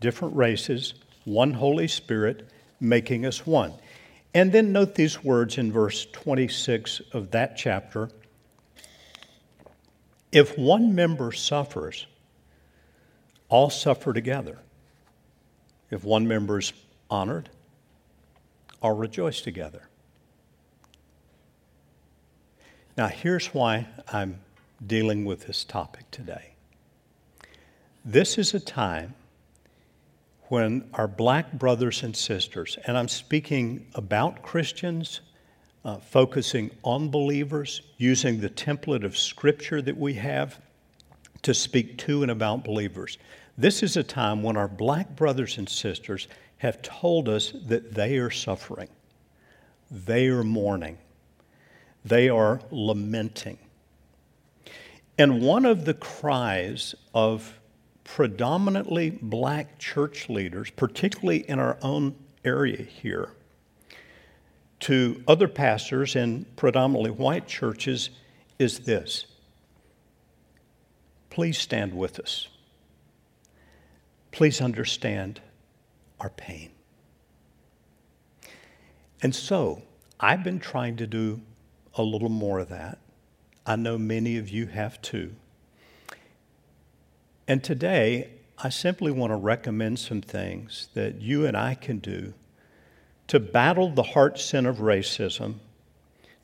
different 0.00 0.36
races, 0.36 0.92
one 1.24 1.54
Holy 1.54 1.88
Spirit, 1.88 2.50
making 2.80 3.26
us 3.26 3.46
one. 3.46 3.72
And 4.34 4.52
then 4.52 4.72
note 4.72 4.94
these 4.94 5.24
words 5.24 5.58
in 5.58 5.72
verse 5.72 6.06
26 6.12 7.00
of 7.12 7.30
that 7.30 7.56
chapter. 7.56 8.10
If 10.32 10.58
one 10.58 10.94
member 10.94 11.32
suffers, 11.32 12.06
all 13.48 13.70
suffer 13.70 14.12
together. 14.12 14.58
If 15.90 16.04
one 16.04 16.28
member 16.28 16.58
is 16.58 16.72
honored, 17.08 17.48
all 18.82 18.94
rejoice 18.94 19.40
together. 19.40 19.88
Now, 22.96 23.08
here's 23.08 23.48
why 23.48 23.86
I'm 24.12 24.40
dealing 24.84 25.24
with 25.24 25.46
this 25.46 25.64
topic 25.64 26.10
today. 26.10 26.54
This 28.04 28.38
is 28.38 28.54
a 28.54 28.60
time 28.60 29.14
when 30.48 30.88
our 30.94 31.08
black 31.08 31.52
brothers 31.52 32.02
and 32.02 32.16
sisters, 32.16 32.78
and 32.86 32.96
I'm 32.96 33.08
speaking 33.08 33.86
about 33.94 34.42
Christians, 34.42 35.20
uh, 35.84 35.98
focusing 35.98 36.70
on 36.82 37.10
believers, 37.10 37.82
using 37.96 38.40
the 38.40 38.50
template 38.50 39.04
of 39.04 39.16
Scripture 39.16 39.82
that 39.82 39.96
we 39.96 40.14
have 40.14 40.60
to 41.42 41.54
speak 41.54 41.98
to 41.98 42.22
and 42.22 42.30
about 42.30 42.64
believers. 42.64 43.18
This 43.58 43.82
is 43.82 43.96
a 43.96 44.02
time 44.02 44.42
when 44.42 44.56
our 44.56 44.68
black 44.68 45.14
brothers 45.16 45.58
and 45.58 45.68
sisters 45.68 46.28
have 46.58 46.82
told 46.82 47.28
us 47.28 47.52
that 47.66 47.94
they 47.94 48.18
are 48.18 48.30
suffering, 48.30 48.88
they 49.90 50.26
are 50.28 50.44
mourning, 50.44 50.98
they 52.04 52.28
are 52.28 52.60
lamenting. 52.70 53.58
And 55.18 55.40
one 55.40 55.64
of 55.64 55.84
the 55.84 55.94
cries 55.94 56.94
of 57.14 57.58
predominantly 58.06 59.10
black 59.10 59.78
church 59.78 60.28
leaders, 60.28 60.70
particularly 60.70 61.38
in 61.50 61.58
our 61.58 61.76
own 61.82 62.14
area 62.44 62.82
here, 62.82 63.30
to 64.78 65.22
other 65.26 65.48
pastors 65.48 66.14
in 66.14 66.46
predominantly 66.54 67.10
white 67.10 67.46
churches 67.48 68.10
is 68.58 68.80
this 68.80 69.26
please 71.28 71.58
stand 71.58 71.92
with 71.92 72.18
us. 72.18 72.48
Please 74.30 74.62
understand 74.62 75.42
our 76.18 76.30
pain. 76.30 76.70
And 79.20 79.34
so, 79.34 79.82
I've 80.18 80.42
been 80.42 80.60
trying 80.60 80.96
to 80.96 81.06
do 81.06 81.42
a 81.94 82.02
little 82.02 82.30
more 82.30 82.60
of 82.60 82.70
that. 82.70 82.98
I 83.66 83.76
know 83.76 83.98
many 83.98 84.38
of 84.38 84.48
you 84.48 84.66
have 84.66 85.02
too. 85.02 85.34
And 87.48 87.62
today, 87.62 88.30
I 88.58 88.70
simply 88.70 89.12
want 89.12 89.30
to 89.30 89.36
recommend 89.36 89.98
some 89.98 90.20
things 90.20 90.88
that 90.94 91.20
you 91.20 91.46
and 91.46 91.56
I 91.56 91.74
can 91.74 91.98
do 91.98 92.34
to 93.28 93.40
battle 93.40 93.90
the 93.90 94.02
heart 94.02 94.38
sin 94.38 94.66
of 94.66 94.78
racism, 94.78 95.56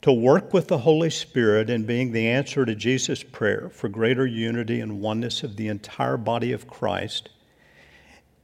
to 0.02 0.12
work 0.12 0.52
with 0.52 0.68
the 0.68 0.78
Holy 0.78 1.10
Spirit 1.10 1.70
in 1.70 1.86
being 1.86 2.12
the 2.12 2.28
answer 2.28 2.64
to 2.64 2.74
Jesus' 2.74 3.22
prayer 3.22 3.70
for 3.70 3.88
greater 3.88 4.26
unity 4.26 4.80
and 4.80 5.00
oneness 5.00 5.42
of 5.42 5.56
the 5.56 5.68
entire 5.68 6.16
body 6.16 6.52
of 6.52 6.66
Christ 6.66 7.28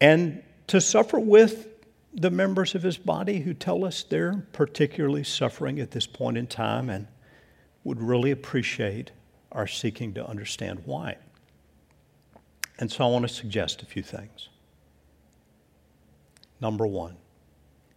and 0.00 0.42
to 0.68 0.80
suffer 0.80 1.18
with 1.18 1.66
the 2.14 2.30
members 2.30 2.74
of 2.74 2.82
his 2.82 2.96
body 2.96 3.40
who 3.40 3.54
tell 3.54 3.84
us 3.84 4.04
they're 4.04 4.46
particularly 4.52 5.24
suffering 5.24 5.80
at 5.80 5.90
this 5.90 6.06
point 6.06 6.36
in 6.36 6.46
time 6.46 6.90
and 6.90 7.06
would 7.84 8.00
really 8.00 8.30
appreciate 8.30 9.10
our 9.52 9.66
seeking 9.66 10.14
to 10.14 10.26
understand 10.26 10.80
why. 10.84 11.16
And 12.78 12.90
so 12.90 13.04
I 13.04 13.08
want 13.08 13.26
to 13.26 13.32
suggest 13.32 13.82
a 13.82 13.86
few 13.86 14.02
things. 14.02 14.48
Number 16.60 16.86
one, 16.86 17.16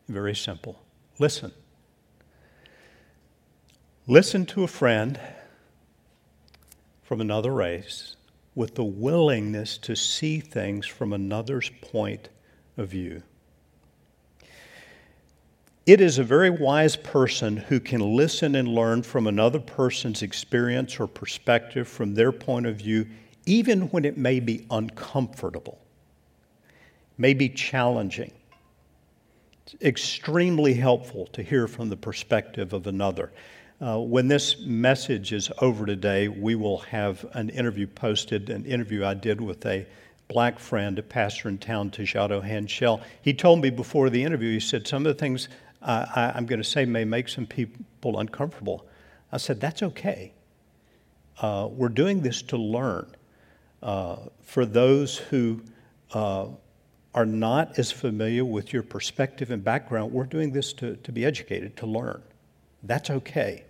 very 0.08 0.36
simple 0.36 0.80
listen. 1.20 1.52
Listen 4.08 4.46
to 4.48 4.64
a 4.64 4.68
friend 4.68 5.20
from 7.04 7.22
another 7.22 7.54
race 7.54 8.16
with 8.56 8.76
the 8.76 8.84
willingness 8.84 9.78
to 9.78 9.96
see 9.96 10.40
things 10.40 10.86
from 10.86 11.14
another's 11.14 11.70
point 11.82 12.30
of 12.78 12.90
view. 12.90 13.22
It 15.86 16.00
is 16.00 16.20
a 16.20 16.24
very 16.24 16.50
wise 16.50 16.96
person 16.96 17.58
who 17.58 17.80
can 17.80 18.16
listen 18.16 18.56
and 18.56 18.68
learn 18.68 19.04
from 19.04 19.28
another 19.28 19.60
person's 19.60 20.22
experience 20.22 21.00
or 21.00 21.08
perspective 21.08 21.88
from 21.88 22.14
their 22.14 22.32
point 22.32 22.66
of 22.66 22.78
view, 22.78 23.08
even 23.46 23.84
when 23.90 24.06
it 24.06 24.18
may 24.18 24.40
be 24.40 24.66
uncomfortable, 24.70 25.80
may 27.18 27.34
be 27.34 27.50
challenging. 27.50 28.32
It's 29.66 29.76
extremely 29.82 30.74
helpful 30.74 31.28
to 31.28 31.44
hear 31.44 31.68
from 31.68 31.90
the 31.90 31.98
perspective 31.98 32.74
of 32.74 32.88
another. 32.88 33.32
Uh, 33.80 34.00
when 34.00 34.28
this 34.28 34.60
message 34.60 35.34
is 35.34 35.52
over 35.60 35.86
today, 35.86 36.28
we 36.28 36.54
will 36.54 36.78
have 36.80 37.26
an 37.34 37.50
interview 37.50 37.88
posted, 37.88 38.50
an 38.50 38.66
interview 38.66 39.04
I 39.04 39.16
did 39.16 39.42
with 39.42 39.66
a 39.66 39.88
black 40.28 40.60
friend, 40.60 40.98
a 41.00 41.04
pastor 41.04 41.50
in 41.50 41.58
town, 41.58 41.90
Tejado 41.90 42.42
Hanchell. 42.44 43.02
He 43.22 43.34
told 43.34 43.62
me 43.62 43.70
before 43.70 44.10
the 44.10 44.24
interview, 44.24 44.54
he 44.54 44.60
said, 44.60 44.88
Some 44.88 45.06
of 45.06 45.16
the 45.16 45.20
things 45.20 45.50
uh, 45.82 46.06
I, 46.16 46.38
am 46.38 46.46
going 46.46 46.62
to 46.62 46.68
say 46.68 46.86
may 46.86 47.06
make 47.06 47.28
some 47.28 47.46
people 47.46 48.20
uncomfortable. 48.20 48.86
I 49.32 49.38
said, 49.38 49.60
That's 49.60 49.82
okay. 49.82 50.32
Uh, 51.40 51.68
we're 51.72 51.90
doing 51.90 52.22
this 52.22 52.44
to 52.44 52.58
learn. 52.58 53.08
Uh, 53.82 54.18
for 54.44 54.66
those 54.66 55.18
who 55.18 55.62
uh, 56.14 56.48
are 57.14 57.26
not 57.26 57.78
as 57.80 57.92
familiar 57.92 58.46
with 58.46 58.72
your 58.72 58.84
perspective 58.84 59.52
and 59.52 59.64
background, 59.64 60.12
we're 60.12 60.26
doing 60.26 60.52
this 60.52 60.74
to, 60.74 60.96
to 60.98 61.12
be 61.12 61.26
educated, 61.26 61.76
to 61.78 61.86
learn. 61.86 62.22
That's 62.84 63.10
okay. 63.10 63.64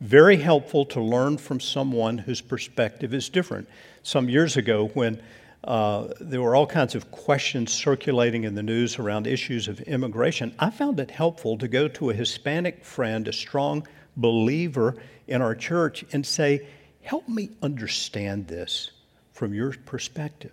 Very 0.00 0.36
helpful 0.36 0.84
to 0.86 1.00
learn 1.00 1.38
from 1.38 1.60
someone 1.60 2.18
whose 2.18 2.40
perspective 2.40 3.12
is 3.12 3.28
different. 3.28 3.68
Some 4.02 4.28
years 4.28 4.56
ago, 4.56 4.88
when 4.94 5.20
uh, 5.64 6.08
there 6.20 6.40
were 6.40 6.54
all 6.54 6.66
kinds 6.66 6.94
of 6.94 7.10
questions 7.10 7.72
circulating 7.72 8.44
in 8.44 8.54
the 8.54 8.62
news 8.62 8.98
around 8.98 9.26
issues 9.26 9.66
of 9.66 9.80
immigration, 9.80 10.54
I 10.58 10.70
found 10.70 11.00
it 11.00 11.10
helpful 11.10 11.58
to 11.58 11.68
go 11.68 11.88
to 11.88 12.10
a 12.10 12.14
Hispanic 12.14 12.84
friend, 12.84 13.26
a 13.26 13.32
strong 13.32 13.86
believer 14.16 14.96
in 15.26 15.42
our 15.42 15.54
church, 15.54 16.04
and 16.12 16.24
say, 16.24 16.66
Help 17.02 17.28
me 17.28 17.50
understand 17.62 18.48
this 18.48 18.90
from 19.32 19.54
your 19.54 19.72
perspective. 19.72 20.52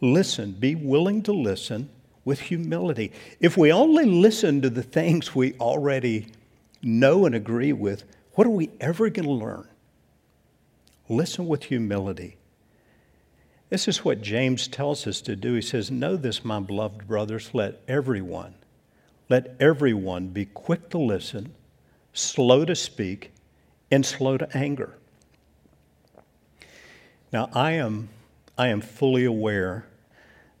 Listen, 0.00 0.52
be 0.52 0.74
willing 0.74 1.22
to 1.22 1.32
listen 1.32 1.90
with 2.24 2.40
humility. 2.40 3.12
If 3.40 3.56
we 3.56 3.72
only 3.72 4.04
listen 4.04 4.60
to 4.62 4.70
the 4.70 4.82
things 4.82 5.34
we 5.34 5.54
already 5.54 6.26
know 6.82 7.26
and 7.26 7.34
agree 7.34 7.72
with, 7.72 8.04
what 8.34 8.46
are 8.46 8.50
we 8.50 8.70
ever 8.80 9.08
going 9.08 9.26
to 9.26 9.32
learn? 9.32 9.66
Listen 11.08 11.48
with 11.48 11.64
humility. 11.64 12.36
This 13.70 13.88
is 13.88 14.04
what 14.04 14.22
James 14.22 14.68
tells 14.68 15.06
us 15.06 15.20
to 15.22 15.36
do. 15.36 15.54
He 15.54 15.62
says, 15.62 15.90
Know 15.90 16.16
this, 16.16 16.44
my 16.44 16.60
beloved 16.60 17.06
brothers, 17.06 17.50
let 17.52 17.80
everyone, 17.88 18.54
let 19.28 19.56
everyone 19.60 20.28
be 20.28 20.46
quick 20.46 20.88
to 20.90 20.98
listen, 20.98 21.54
slow 22.12 22.64
to 22.64 22.74
speak, 22.74 23.32
and 23.90 24.04
slow 24.04 24.38
to 24.38 24.56
anger. 24.56 24.94
Now, 27.30 27.50
I 27.52 27.72
am, 27.72 28.08
I 28.56 28.68
am 28.68 28.80
fully 28.80 29.26
aware 29.26 29.84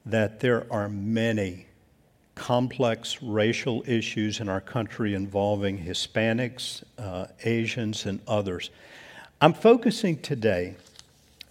that 0.04 0.40
there 0.40 0.66
are 0.70 0.88
many 0.88 1.66
complex 2.34 3.22
racial 3.22 3.82
issues 3.86 4.40
in 4.40 4.48
our 4.50 4.60
country 4.60 5.14
involving 5.14 5.78
Hispanics, 5.78 6.84
uh, 6.98 7.26
Asians, 7.44 8.04
and 8.04 8.20
others. 8.28 8.70
I'm 9.40 9.54
focusing 9.54 10.18
today 10.18 10.76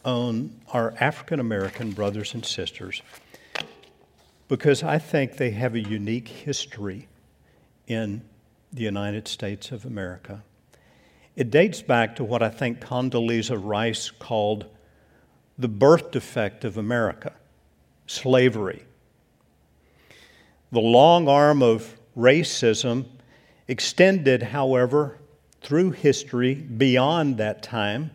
on 0.06 0.52
our 0.72 0.94
African 1.00 1.40
American 1.40 1.92
brothers 1.92 2.36
and 2.36 2.46
sisters 2.46 3.02
because 4.48 4.84
I 4.84 5.00
think 5.00 5.38
they 5.38 5.52
have 5.52 5.74
a 5.74 5.80
unique 5.80 6.28
history 6.28 7.08
in 7.88 8.22
the 8.72 8.84
United 8.84 9.28
States 9.28 9.72
of 9.72 9.84
America. 9.84 10.44
It 11.36 11.50
dates 11.50 11.82
back 11.82 12.16
to 12.18 12.24
what 12.24 12.44
I 12.44 12.50
think 12.50 12.80
Condoleezza 12.80 13.58
Rice 13.62 14.12
called 14.12 14.68
the 15.58 15.68
birth 15.68 16.12
defect 16.12 16.64
of 16.64 16.78
America 16.78 17.34
slavery. 18.06 18.84
The 20.72 20.80
long 20.80 21.28
arm 21.28 21.62
of 21.62 21.98
racism 22.16 23.06
extended, 23.68 24.44
however, 24.44 25.18
through 25.62 25.92
history 25.92 26.56
beyond 26.56 27.38
that 27.38 27.64
time, 27.64 28.12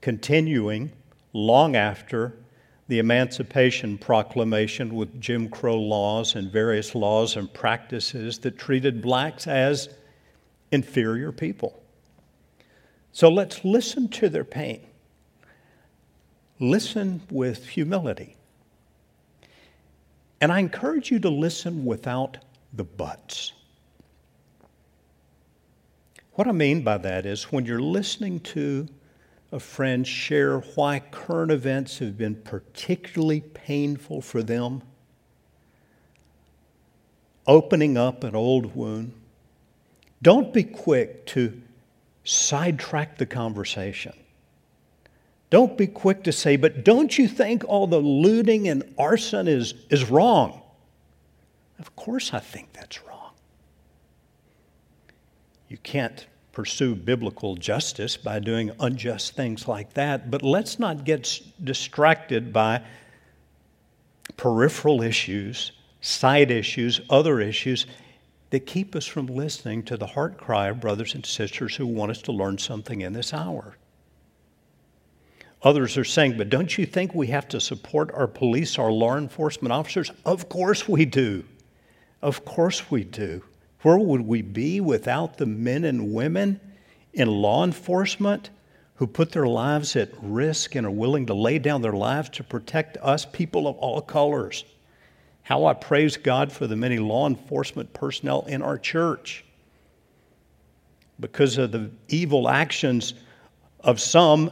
continuing 0.00 0.92
long 1.32 1.76
after 1.76 2.34
the 2.88 2.98
Emancipation 2.98 3.96
Proclamation 3.98 4.94
with 4.94 5.20
Jim 5.20 5.48
Crow 5.48 5.78
laws 5.78 6.34
and 6.34 6.50
various 6.50 6.94
laws 6.94 7.36
and 7.36 7.52
practices 7.52 8.38
that 8.40 8.58
treated 8.58 9.00
blacks 9.00 9.46
as 9.46 9.90
inferior 10.72 11.30
people. 11.30 11.80
So 13.12 13.28
let's 13.28 13.64
listen 13.64 14.08
to 14.08 14.28
their 14.28 14.44
pain. 14.44 14.86
Listen 16.60 17.22
with 17.30 17.66
humility. 17.66 18.36
And 20.42 20.52
I 20.52 20.58
encourage 20.58 21.10
you 21.10 21.18
to 21.20 21.30
listen 21.30 21.84
without 21.84 22.36
the 22.72 22.84
buts. 22.84 23.52
What 26.34 26.46
I 26.46 26.52
mean 26.52 26.82
by 26.82 26.98
that 26.98 27.26
is 27.26 27.44
when 27.44 27.64
you're 27.66 27.80
listening 27.80 28.40
to 28.40 28.86
a 29.52 29.58
friend 29.58 30.06
share 30.06 30.60
why 30.60 31.00
current 31.00 31.50
events 31.50 31.98
have 31.98 32.16
been 32.16 32.36
particularly 32.36 33.40
painful 33.40 34.20
for 34.20 34.42
them, 34.42 34.82
opening 37.46 37.96
up 37.96 38.22
an 38.22 38.36
old 38.36 38.76
wound, 38.76 39.12
don't 40.22 40.52
be 40.52 40.62
quick 40.62 41.26
to 41.26 41.60
sidetrack 42.22 43.18
the 43.18 43.26
conversation. 43.26 44.12
Don't 45.50 45.76
be 45.76 45.88
quick 45.88 46.22
to 46.24 46.32
say, 46.32 46.56
but 46.56 46.84
don't 46.84 47.18
you 47.18 47.26
think 47.26 47.64
all 47.64 47.88
the 47.88 47.98
looting 47.98 48.68
and 48.68 48.94
arson 48.96 49.48
is, 49.48 49.74
is 49.90 50.08
wrong? 50.08 50.62
Of 51.80 51.96
course, 51.96 52.32
I 52.32 52.38
think 52.38 52.72
that's 52.72 53.04
wrong. 53.04 53.32
You 55.68 55.78
can't 55.78 56.26
pursue 56.52 56.94
biblical 56.94 57.56
justice 57.56 58.16
by 58.16 58.38
doing 58.38 58.70
unjust 58.78 59.34
things 59.34 59.66
like 59.66 59.94
that, 59.94 60.30
but 60.30 60.42
let's 60.42 60.78
not 60.78 61.04
get 61.04 61.40
distracted 61.62 62.52
by 62.52 62.82
peripheral 64.36 65.02
issues, 65.02 65.72
side 66.00 66.50
issues, 66.50 67.00
other 67.10 67.40
issues 67.40 67.86
that 68.50 68.66
keep 68.66 68.94
us 68.94 69.06
from 69.06 69.26
listening 69.26 69.82
to 69.84 69.96
the 69.96 70.06
heart 70.06 70.38
cry 70.38 70.68
of 70.68 70.80
brothers 70.80 71.14
and 71.14 71.24
sisters 71.24 71.76
who 71.76 71.86
want 71.86 72.10
us 72.10 72.22
to 72.22 72.32
learn 72.32 72.58
something 72.58 73.00
in 73.00 73.12
this 73.12 73.32
hour. 73.32 73.76
Others 75.62 75.98
are 75.98 76.04
saying, 76.04 76.38
but 76.38 76.48
don't 76.48 76.78
you 76.78 76.86
think 76.86 77.14
we 77.14 77.26
have 77.26 77.46
to 77.48 77.60
support 77.60 78.10
our 78.14 78.26
police, 78.26 78.78
our 78.78 78.90
law 78.90 79.18
enforcement 79.18 79.72
officers? 79.72 80.10
Of 80.24 80.48
course 80.48 80.88
we 80.88 81.04
do. 81.04 81.44
Of 82.22 82.44
course 82.44 82.90
we 82.90 83.04
do. 83.04 83.42
Where 83.82 83.98
would 83.98 84.22
we 84.22 84.42
be 84.42 84.80
without 84.80 85.36
the 85.36 85.46
men 85.46 85.84
and 85.84 86.14
women 86.14 86.60
in 87.12 87.28
law 87.28 87.64
enforcement 87.64 88.50
who 88.94 89.06
put 89.06 89.32
their 89.32 89.46
lives 89.46 89.96
at 89.96 90.10
risk 90.22 90.74
and 90.74 90.86
are 90.86 90.90
willing 90.90 91.26
to 91.26 91.34
lay 91.34 91.58
down 91.58 91.82
their 91.82 91.92
lives 91.92 92.28
to 92.30 92.44
protect 92.44 92.96
us, 92.98 93.26
people 93.26 93.66
of 93.66 93.76
all 93.76 94.00
colors? 94.00 94.64
How 95.42 95.66
I 95.66 95.74
praise 95.74 96.16
God 96.16 96.52
for 96.52 96.66
the 96.66 96.76
many 96.76 96.98
law 96.98 97.26
enforcement 97.26 97.92
personnel 97.92 98.44
in 98.46 98.62
our 98.62 98.78
church. 98.78 99.44
Because 101.18 101.58
of 101.58 101.72
the 101.72 101.90
evil 102.08 102.48
actions 102.48 103.14
of 103.80 104.00
some, 104.00 104.50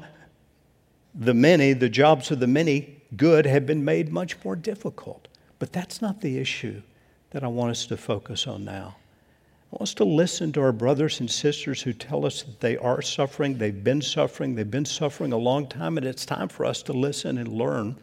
the 1.18 1.34
many, 1.34 1.72
the 1.72 1.88
jobs 1.88 2.30
of 2.30 2.38
the 2.38 2.46
many 2.46 3.02
good 3.16 3.44
have 3.44 3.66
been 3.66 3.84
made 3.84 4.12
much 4.12 4.36
more 4.44 4.54
difficult. 4.54 5.26
But 5.58 5.72
that's 5.72 6.00
not 6.00 6.20
the 6.20 6.38
issue 6.38 6.80
that 7.30 7.42
I 7.42 7.48
want 7.48 7.72
us 7.72 7.86
to 7.86 7.96
focus 7.96 8.46
on 8.46 8.64
now. 8.64 8.96
I 9.72 9.76
want 9.76 9.82
us 9.82 9.94
to 9.94 10.04
listen 10.04 10.52
to 10.52 10.62
our 10.62 10.72
brothers 10.72 11.18
and 11.18 11.28
sisters 11.30 11.82
who 11.82 11.92
tell 11.92 12.24
us 12.24 12.42
that 12.44 12.60
they 12.60 12.76
are 12.76 13.02
suffering, 13.02 13.58
they've 13.58 13.84
been 13.84 14.00
suffering, 14.00 14.54
they've 14.54 14.70
been 14.70 14.84
suffering 14.84 15.32
a 15.32 15.36
long 15.36 15.66
time, 15.66 15.98
and 15.98 16.06
it's 16.06 16.24
time 16.24 16.48
for 16.48 16.64
us 16.64 16.82
to 16.84 16.92
listen 16.92 17.36
and 17.36 17.48
learn 17.48 17.96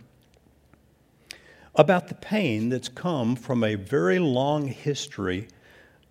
about 1.76 2.08
the 2.08 2.16
pain 2.16 2.70
that's 2.70 2.90
come 2.90 3.36
from 3.36 3.64
a 3.64 3.76
very 3.76 4.20
long 4.20 4.68
history 4.68 5.48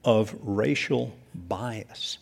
of 0.04 0.34
racial 0.42 1.14
bias. 1.34 2.18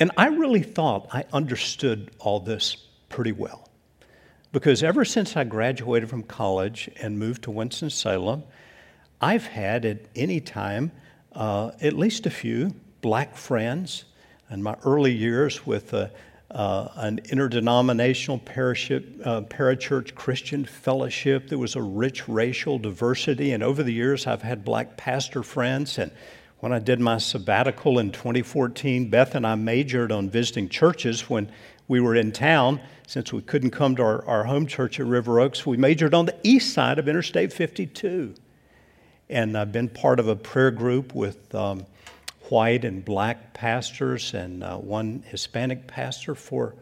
And 0.00 0.10
I 0.16 0.28
really 0.28 0.62
thought 0.62 1.08
I 1.12 1.24
understood 1.32 2.10
all 2.18 2.40
this 2.40 2.76
pretty 3.08 3.32
well. 3.32 3.68
Because 4.52 4.82
ever 4.82 5.04
since 5.04 5.36
I 5.36 5.44
graduated 5.44 6.08
from 6.08 6.22
college 6.22 6.88
and 7.00 7.18
moved 7.18 7.42
to 7.44 7.50
Winston-Salem, 7.50 8.44
I've 9.20 9.46
had 9.46 9.84
at 9.84 10.02
any 10.14 10.40
time 10.40 10.92
uh, 11.32 11.72
at 11.80 11.94
least 11.94 12.26
a 12.26 12.30
few 12.30 12.74
black 13.00 13.36
friends. 13.36 14.04
In 14.50 14.62
my 14.62 14.76
early 14.84 15.12
years 15.12 15.66
with 15.66 15.92
uh, 15.92 16.08
uh, 16.54 16.88
an 16.96 17.20
interdenominational 17.30 18.38
parachip, 18.38 19.26
uh, 19.26 19.40
parachurch 19.42 20.14
Christian 20.14 20.64
fellowship. 20.64 21.48
There 21.48 21.58
was 21.58 21.74
a 21.74 21.82
rich 21.82 22.28
racial 22.28 22.78
diversity. 22.78 23.52
And 23.52 23.62
over 23.62 23.82
the 23.82 23.92
years, 23.92 24.26
I've 24.26 24.42
had 24.42 24.64
black 24.64 24.96
pastor 24.96 25.42
friends. 25.42 25.98
And 25.98 26.12
when 26.60 26.72
I 26.72 26.78
did 26.78 27.00
my 27.00 27.18
sabbatical 27.18 27.98
in 27.98 28.12
2014, 28.12 29.10
Beth 29.10 29.34
and 29.34 29.46
I 29.46 29.56
majored 29.56 30.12
on 30.12 30.30
visiting 30.30 30.68
churches 30.68 31.28
when 31.28 31.50
we 31.88 32.00
were 32.00 32.14
in 32.14 32.32
town. 32.32 32.80
Since 33.06 33.32
we 33.32 33.42
couldn't 33.42 33.70
come 33.70 33.96
to 33.96 34.02
our, 34.02 34.24
our 34.26 34.44
home 34.44 34.66
church 34.66 34.98
at 34.98 35.06
River 35.06 35.40
Oaks, 35.40 35.66
we 35.66 35.76
majored 35.76 36.14
on 36.14 36.26
the 36.26 36.36
east 36.42 36.72
side 36.72 36.98
of 36.98 37.08
Interstate 37.08 37.52
52. 37.52 38.34
And 39.28 39.56
I've 39.56 39.72
been 39.72 39.88
part 39.88 40.18
of 40.18 40.28
a 40.28 40.36
prayer 40.36 40.70
group 40.70 41.14
with 41.14 41.54
um, 41.54 41.84
white 42.48 42.84
and 42.84 43.04
black 43.04 43.52
pastors 43.54 44.34
and 44.34 44.62
uh, 44.62 44.76
one 44.76 45.22
Hispanic 45.26 45.86
pastor 45.86 46.34
for 46.34 46.74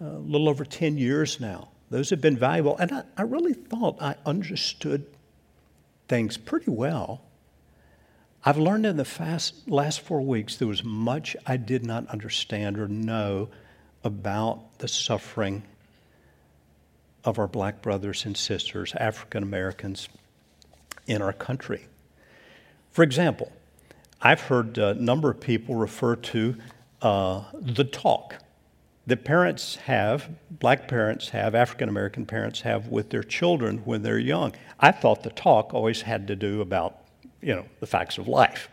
uh, 0.00 0.06
a 0.06 0.18
little 0.18 0.48
over 0.48 0.64
10 0.64 0.98
years 0.98 1.40
now. 1.40 1.68
Those 1.90 2.10
have 2.10 2.20
been 2.20 2.36
valuable. 2.36 2.76
And 2.76 2.92
I, 2.92 3.02
I 3.16 3.22
really 3.22 3.54
thought 3.54 4.00
I 4.02 4.16
understood 4.26 5.06
things 6.08 6.36
pretty 6.36 6.70
well. 6.70 7.22
I've 8.44 8.58
learned 8.58 8.84
in 8.84 8.98
the 8.98 9.04
fast, 9.06 9.68
last 9.68 10.00
four 10.00 10.20
weeks 10.20 10.56
there 10.56 10.68
was 10.68 10.84
much 10.84 11.34
I 11.46 11.56
did 11.56 11.86
not 11.86 12.06
understand 12.08 12.78
or 12.78 12.88
know 12.88 13.48
about 14.04 14.78
the 14.78 14.88
suffering 14.88 15.64
of 17.24 17.38
our 17.38 17.48
black 17.48 17.82
brothers 17.82 18.26
and 18.26 18.36
sisters, 18.36 18.94
African 19.00 19.42
Americans 19.42 20.08
in 21.06 21.22
our 21.22 21.32
country. 21.32 21.86
For 22.92 23.02
example, 23.02 23.50
I've 24.20 24.42
heard 24.42 24.78
a 24.78 24.94
number 24.94 25.30
of 25.30 25.40
people 25.40 25.74
refer 25.74 26.16
to 26.16 26.56
uh, 27.02 27.44
the 27.54 27.84
talk 27.84 28.36
that 29.06 29.24
parents 29.24 29.76
have, 29.76 30.30
black 30.50 30.88
parents 30.88 31.30
have, 31.30 31.54
African 31.54 31.88
American 31.88 32.24
parents 32.24 32.62
have 32.62 32.88
with 32.88 33.10
their 33.10 33.22
children 33.22 33.78
when 33.78 34.02
they're 34.02 34.18
young. 34.18 34.54
I 34.80 34.92
thought 34.92 35.22
the 35.22 35.30
talk 35.30 35.74
always 35.74 36.02
had 36.02 36.26
to 36.28 36.36
do 36.36 36.60
about, 36.60 36.98
you 37.42 37.54
know, 37.54 37.66
the 37.80 37.86
facts 37.86 38.16
of 38.16 38.28
life. 38.28 38.68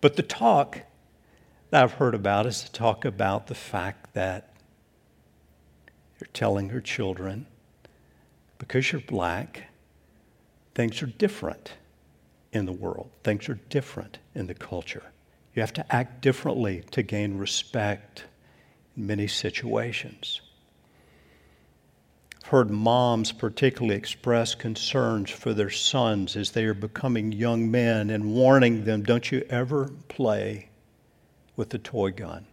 But 0.00 0.16
the 0.16 0.22
talk 0.22 0.80
that 1.70 1.82
I've 1.82 1.92
heard 1.92 2.14
about 2.14 2.46
is 2.46 2.64
to 2.64 2.72
talk 2.72 3.04
about 3.04 3.46
the 3.46 3.54
fact 3.54 4.05
that 4.16 4.48
you're 6.18 6.28
telling 6.32 6.70
your 6.70 6.80
children, 6.80 7.46
because 8.58 8.90
you're 8.90 9.02
black, 9.02 9.64
things 10.74 11.02
are 11.02 11.06
different 11.06 11.74
in 12.50 12.64
the 12.64 12.72
world. 12.72 13.10
Things 13.22 13.46
are 13.50 13.60
different 13.68 14.16
in 14.34 14.46
the 14.46 14.54
culture. 14.54 15.02
You 15.54 15.60
have 15.60 15.74
to 15.74 15.94
act 15.94 16.22
differently 16.22 16.82
to 16.92 17.02
gain 17.02 17.36
respect 17.36 18.24
in 18.96 19.06
many 19.06 19.26
situations. 19.26 20.40
I've 22.42 22.48
heard 22.48 22.70
moms 22.70 23.32
particularly 23.32 23.96
express 23.96 24.54
concerns 24.54 25.30
for 25.30 25.52
their 25.52 25.68
sons 25.68 26.36
as 26.36 26.52
they 26.52 26.64
are 26.64 26.72
becoming 26.72 27.32
young 27.32 27.70
men 27.70 28.08
and 28.08 28.32
warning 28.32 28.84
them 28.84 29.02
don't 29.02 29.30
you 29.30 29.44
ever 29.50 29.90
play 30.08 30.70
with 31.54 31.74
a 31.74 31.78
toy 31.78 32.12
gun, 32.12 32.46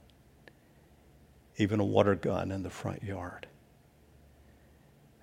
even 1.57 1.79
a 1.79 1.85
water 1.85 2.15
gun 2.15 2.51
in 2.51 2.63
the 2.63 2.69
front 2.69 3.03
yard. 3.03 3.47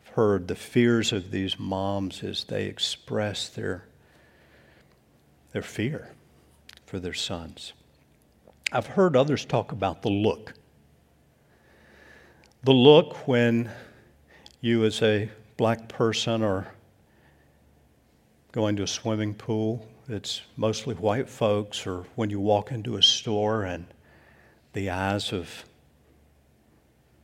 I've 0.01 0.15
heard 0.15 0.49
the 0.49 0.55
fears 0.55 1.13
of 1.13 1.31
these 1.31 1.59
moms 1.59 2.23
as 2.23 2.45
they 2.45 2.67
express 2.67 3.49
their 3.49 3.85
their 5.53 5.63
fear 5.63 6.11
for 6.87 7.01
their 7.01 7.15
sons. 7.15 7.73
I've 8.73 8.87
heard 8.87 9.17
others 9.17 9.45
talk 9.45 9.73
about 9.73 10.03
the 10.03 10.11
look. 10.11 10.55
The 12.63 12.73
look 12.73 13.27
when 13.27 13.71
you, 14.61 14.85
as 14.85 15.03
a 15.03 15.29
black 15.57 15.89
person, 15.89 16.43
are 16.43 16.69
going 18.53 18.77
to 18.77 18.83
a 18.85 18.87
swimming 18.87 19.35
pool, 19.35 19.89
it's 20.09 20.43
mostly 20.57 20.95
white 20.95 21.29
folks, 21.29 21.87
or 21.87 22.05
when 22.15 22.31
you 22.31 22.39
walk 22.39 22.71
into 22.71 22.97
a 22.97 23.03
store 23.03 23.65
and 23.65 23.87
the 24.73 24.91
eyes 24.91 25.33
of 25.33 25.65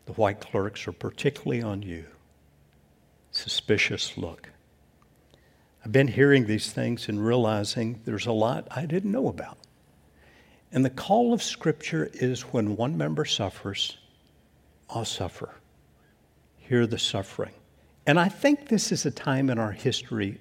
the 0.06 0.12
white 0.12 0.40
clerks 0.40 0.86
are 0.88 0.92
particularly 0.92 1.62
on 1.62 1.82
you. 1.82 2.04
Suspicious 3.32 4.16
look. 4.16 4.48
I've 5.84 5.92
been 5.92 6.08
hearing 6.08 6.46
these 6.46 6.72
things 6.72 7.08
and 7.08 7.24
realizing 7.24 8.00
there's 8.04 8.26
a 8.26 8.32
lot 8.32 8.66
I 8.70 8.86
didn't 8.86 9.12
know 9.12 9.28
about. 9.28 9.58
And 10.72 10.84
the 10.84 10.90
call 10.90 11.32
of 11.32 11.42
Scripture 11.42 12.10
is 12.14 12.42
when 12.42 12.76
one 12.76 12.96
member 12.96 13.24
suffers, 13.24 13.96
I'll 14.90 15.04
suffer. 15.04 15.54
Hear 16.56 16.86
the 16.86 16.98
suffering. 16.98 17.52
And 18.06 18.18
I 18.18 18.28
think 18.28 18.68
this 18.68 18.90
is 18.92 19.06
a 19.06 19.10
time 19.10 19.50
in 19.50 19.58
our 19.58 19.72
history 19.72 20.40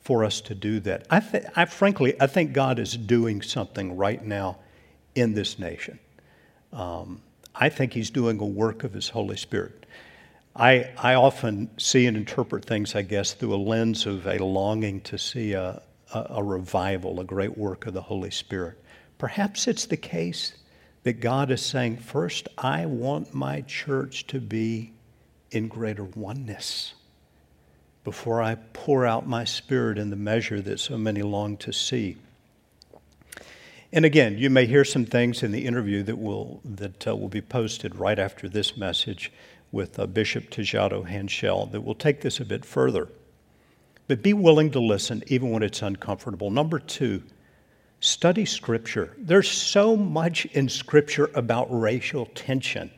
for 0.00 0.24
us 0.24 0.40
to 0.42 0.54
do 0.54 0.80
that. 0.80 1.06
I, 1.10 1.20
th- 1.20 1.44
I 1.54 1.64
frankly, 1.64 2.20
I 2.20 2.26
think 2.26 2.52
God 2.52 2.78
is 2.78 2.96
doing 2.96 3.40
something 3.40 3.96
right 3.96 4.24
now 4.24 4.58
in 5.14 5.32
this 5.32 5.58
nation. 5.58 5.98
Um, 6.72 7.20
I 7.54 7.68
think 7.68 7.92
He's 7.92 8.10
doing 8.10 8.38
a 8.40 8.46
work 8.46 8.84
of 8.84 8.92
His 8.92 9.08
Holy 9.08 9.36
Spirit. 9.36 9.86
I, 10.54 10.90
I 10.98 11.14
often 11.14 11.70
see 11.78 12.06
and 12.06 12.16
interpret 12.16 12.64
things, 12.64 12.94
I 12.94 13.02
guess, 13.02 13.32
through 13.32 13.54
a 13.54 13.56
lens 13.56 14.06
of 14.06 14.26
a 14.26 14.38
longing 14.44 15.00
to 15.02 15.18
see 15.18 15.54
a, 15.54 15.82
a, 16.12 16.26
a 16.30 16.42
revival, 16.42 17.20
a 17.20 17.24
great 17.24 17.56
work 17.56 17.86
of 17.86 17.94
the 17.94 18.02
Holy 18.02 18.30
Spirit. 18.30 18.78
Perhaps 19.18 19.66
it's 19.66 19.86
the 19.86 19.96
case 19.96 20.54
that 21.04 21.20
God 21.20 21.50
is 21.50 21.62
saying, 21.62 21.98
first, 21.98 22.48
I 22.58 22.86
want 22.86 23.34
my 23.34 23.62
church 23.62 24.26
to 24.28 24.40
be 24.40 24.92
in 25.50 25.68
greater 25.68 26.04
oneness 26.04 26.94
before 28.04 28.42
I 28.42 28.56
pour 28.72 29.06
out 29.06 29.26
my 29.26 29.44
spirit 29.44 29.98
in 29.98 30.10
the 30.10 30.16
measure 30.16 30.60
that 30.60 30.80
so 30.80 30.98
many 30.98 31.22
long 31.22 31.56
to 31.58 31.72
see. 31.72 32.16
And 33.92 34.06
again, 34.06 34.38
you 34.38 34.48
may 34.48 34.64
hear 34.64 34.84
some 34.84 35.04
things 35.04 35.42
in 35.42 35.52
the 35.52 35.66
interview 35.66 36.02
that 36.04 36.18
will, 36.18 36.62
that, 36.64 37.06
uh, 37.06 37.14
will 37.14 37.28
be 37.28 37.42
posted 37.42 37.94
right 37.96 38.18
after 38.18 38.48
this 38.48 38.74
message 38.76 39.30
with 39.70 39.98
uh, 39.98 40.06
Bishop 40.06 40.50
Tejado 40.50 41.06
Hanchell 41.06 41.70
that 41.72 41.82
will 41.82 41.94
take 41.94 42.22
this 42.22 42.40
a 42.40 42.44
bit 42.44 42.64
further. 42.64 43.08
But 44.08 44.22
be 44.22 44.32
willing 44.32 44.70
to 44.70 44.80
listen 44.80 45.22
even 45.26 45.50
when 45.50 45.62
it's 45.62 45.82
uncomfortable. 45.82 46.50
Number 46.50 46.78
two, 46.78 47.22
study 48.00 48.46
Scripture. 48.46 49.14
There's 49.18 49.50
so 49.50 49.94
much 49.94 50.46
in 50.46 50.70
Scripture 50.70 51.30
about 51.34 51.68
racial 51.70 52.26
tension. 52.34 52.90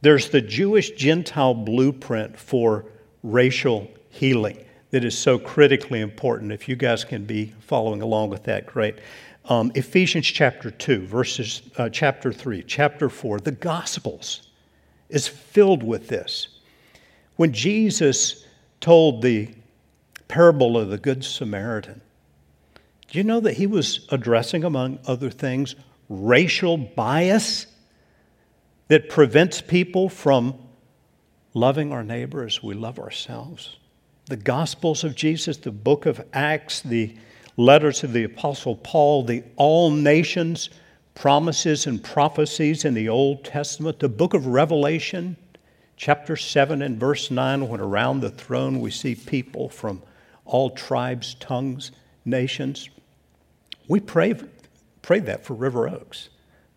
There's 0.00 0.30
the 0.30 0.40
Jewish 0.40 0.92
Gentile 0.92 1.54
blueprint 1.54 2.38
for 2.38 2.86
racial 3.22 3.90
healing 4.08 4.64
that 4.90 5.04
is 5.04 5.16
so 5.16 5.38
critically 5.38 6.00
important. 6.00 6.52
If 6.52 6.68
you 6.68 6.76
guys 6.76 7.04
can 7.04 7.24
be 7.24 7.52
following 7.60 8.00
along 8.00 8.30
with 8.30 8.44
that, 8.44 8.66
great. 8.66 8.96
Um, 9.46 9.72
Ephesians 9.74 10.26
chapter 10.26 10.70
2, 10.70 11.06
verses 11.06 11.62
uh, 11.76 11.90
chapter 11.90 12.32
3, 12.32 12.62
chapter 12.62 13.10
4, 13.10 13.40
the 13.40 13.52
Gospels 13.52 14.48
is 15.10 15.28
filled 15.28 15.82
with 15.82 16.08
this. 16.08 16.48
When 17.36 17.52
Jesus 17.52 18.46
told 18.80 19.20
the 19.20 19.54
parable 20.28 20.78
of 20.78 20.88
the 20.88 20.96
Good 20.96 21.24
Samaritan, 21.24 22.00
do 23.10 23.18
you 23.18 23.24
know 23.24 23.40
that 23.40 23.52
he 23.52 23.66
was 23.66 24.06
addressing, 24.10 24.64
among 24.64 24.98
other 25.06 25.30
things, 25.30 25.74
racial 26.08 26.78
bias 26.78 27.66
that 28.88 29.10
prevents 29.10 29.60
people 29.60 30.08
from 30.08 30.58
loving 31.52 31.92
our 31.92 32.02
neighbor 32.02 32.44
as 32.44 32.62
we 32.62 32.74
love 32.74 32.98
ourselves? 32.98 33.76
The 34.26 34.36
Gospels 34.36 35.04
of 35.04 35.14
Jesus, 35.14 35.58
the 35.58 35.70
book 35.70 36.06
of 36.06 36.24
Acts, 36.32 36.80
the 36.80 37.14
letters 37.56 38.02
of 38.02 38.12
the 38.12 38.24
Apostle 38.24 38.76
Paul, 38.76 39.24
the 39.24 39.44
all 39.56 39.90
nations 39.90 40.70
promises 41.14 41.86
and 41.86 42.02
prophecies 42.02 42.84
in 42.84 42.94
the 42.94 43.08
Old 43.08 43.44
Testament, 43.44 44.00
the 44.00 44.08
book 44.08 44.34
of 44.34 44.46
Revelation, 44.46 45.36
chapter 45.96 46.36
7 46.36 46.82
and 46.82 46.98
verse 46.98 47.30
9, 47.30 47.68
when 47.68 47.80
around 47.80 48.20
the 48.20 48.30
throne 48.30 48.80
we 48.80 48.90
see 48.90 49.14
people 49.14 49.68
from 49.68 50.02
all 50.44 50.70
tribes, 50.70 51.34
tongues, 51.34 51.92
nations. 52.24 52.88
We 53.88 54.00
pray, 54.00 54.34
pray 55.02 55.20
that 55.20 55.44
for 55.44 55.54
River 55.54 55.88
Oaks, 55.88 56.30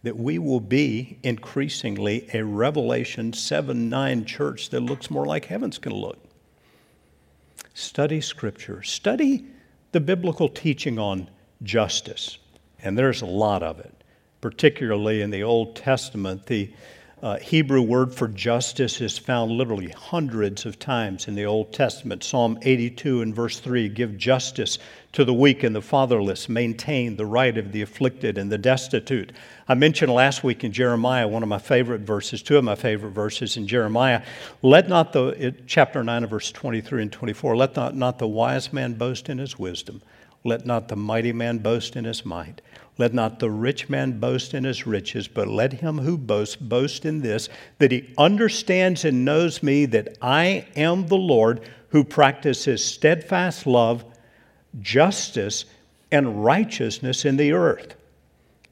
that 0.04 0.18
we 0.18 0.38
will 0.38 0.60
be 0.60 1.18
increasingly 1.24 2.30
a 2.34 2.44
Revelation 2.44 3.34
7 3.34 3.90
9 3.90 4.26
church 4.26 4.70
that 4.70 4.82
looks 4.82 5.10
more 5.10 5.26
like 5.26 5.46
heaven's 5.46 5.80
going 5.80 5.96
to 5.96 6.00
look. 6.00 6.20
Study 7.74 8.22
Scripture, 8.22 8.84
study 8.84 9.46
the 9.92 10.00
biblical 10.00 10.50
teaching 10.50 11.00
on 11.00 11.30
justice, 11.64 12.38
and 12.82 12.98
there's 12.98 13.22
a 13.22 13.26
lot 13.26 13.64
of 13.64 13.80
it 13.80 13.98
particularly 14.42 15.22
in 15.22 15.30
the 15.30 15.44
Old 15.44 15.76
Testament, 15.76 16.46
the 16.46 16.72
uh, 17.24 17.38
Hebrew 17.40 17.82
word 17.82 18.14
for 18.14 18.28
justice 18.28 19.02
is 19.02 19.18
found 19.18 19.52
literally 19.52 19.90
hundreds 19.90 20.68
of 20.68 20.78
times 20.78 21.28
in 21.28 21.34
the 21.34 21.46
Old 21.46 21.74
Testament. 21.74 22.24
Psalm 22.24 22.60
82 22.62 23.24
and 23.24 23.36
verse 23.36 23.60
3 23.60 23.90
give 23.90 24.18
justice 24.18 24.78
to 25.14 25.26
the 25.26 25.34
weak 25.34 25.64
and 25.64 25.76
the 25.76 25.82
fatherless, 25.82 26.48
maintain 26.48 27.16
the 27.16 27.26
right 27.26 27.58
of 27.58 27.72
the 27.72 27.82
afflicted 27.82 28.38
and 28.38 28.52
the 28.52 28.58
destitute. 28.60 29.34
I 29.68 29.74
mentioned 29.74 30.14
last 30.14 30.44
week 30.44 30.64
in 30.64 30.72
Jeremiah, 30.72 31.28
one 31.28 31.42
of 31.42 31.50
my 31.50 31.58
favorite 31.58 32.02
verses, 32.02 32.44
two 32.44 32.58
of 32.58 32.64
my 32.64 32.76
favorite 32.76 33.12
verses 33.12 33.58
in 33.58 33.66
Jeremiah. 33.66 34.22
Let 34.62 34.88
not 34.88 35.12
the, 35.12 35.56
chapter 35.66 36.04
9 36.04 36.28
verse 36.28 36.52
23 36.52 37.02
and 37.02 37.12
24, 37.12 37.58
let 37.58 37.76
not, 37.76 37.96
not 37.96 38.20
the 38.20 38.28
wise 38.28 38.72
man 38.72 38.94
boast 38.94 39.28
in 39.28 39.40
his 39.40 39.58
wisdom, 39.58 40.04
let 40.44 40.68
not 40.68 40.88
the 40.88 40.96
mighty 40.96 41.34
man 41.34 41.58
boast 41.58 41.96
in 41.96 42.06
his 42.06 42.24
might. 42.24 42.62
Let 42.98 43.14
not 43.14 43.40
the 43.40 43.52
rich 43.52 43.90
man 43.90 44.20
boast 44.20 44.54
in 44.54 44.64
his 44.64 44.88
riches, 44.88 45.28
but 45.28 45.48
let 45.48 45.74
him 45.74 46.00
who 46.00 46.18
boasts 46.18 46.56
boast 46.56 47.06
in 47.06 47.22
this, 47.22 47.48
that 47.78 47.92
he 47.92 48.12
understands 48.18 49.06
and 49.06 49.24
knows 49.24 49.62
me, 49.62 49.86
that 49.86 50.18
I 50.22 50.66
am 50.76 51.08
the 51.08 51.18
Lord 51.18 51.62
who 51.90 52.04
practices 52.04 52.84
steadfast 52.84 53.68
love, 53.68 54.04
justice, 54.82 55.66
and 56.12 56.44
righteousness 56.44 57.24
in 57.24 57.38
the 57.38 57.52
earth. 57.52 57.96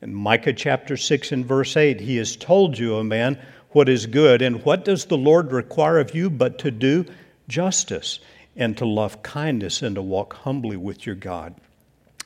In 0.01 0.13
Micah 0.13 0.53
chapter 0.53 0.97
6 0.97 1.31
and 1.31 1.45
verse 1.45 1.77
8, 1.77 1.99
he 1.99 2.17
has 2.17 2.35
told 2.35 2.77
you, 2.77 2.95
O 2.95 3.03
man, 3.03 3.39
what 3.71 3.89
is 3.89 4.05
good, 4.05 4.41
and 4.41 4.63
what 4.63 4.85
does 4.85 5.05
the 5.05 5.17
Lord 5.17 5.51
require 5.51 5.99
of 5.99 6.15
you 6.15 6.29
but 6.29 6.57
to 6.59 6.71
do 6.71 7.05
justice, 7.47 8.19
and 8.55 8.77
to 8.77 8.85
love 8.85 9.21
kindness, 9.21 9.81
and 9.81 9.95
to 9.95 10.01
walk 10.01 10.33
humbly 10.33 10.77
with 10.77 11.05
your 11.05 11.15
God. 11.15 11.53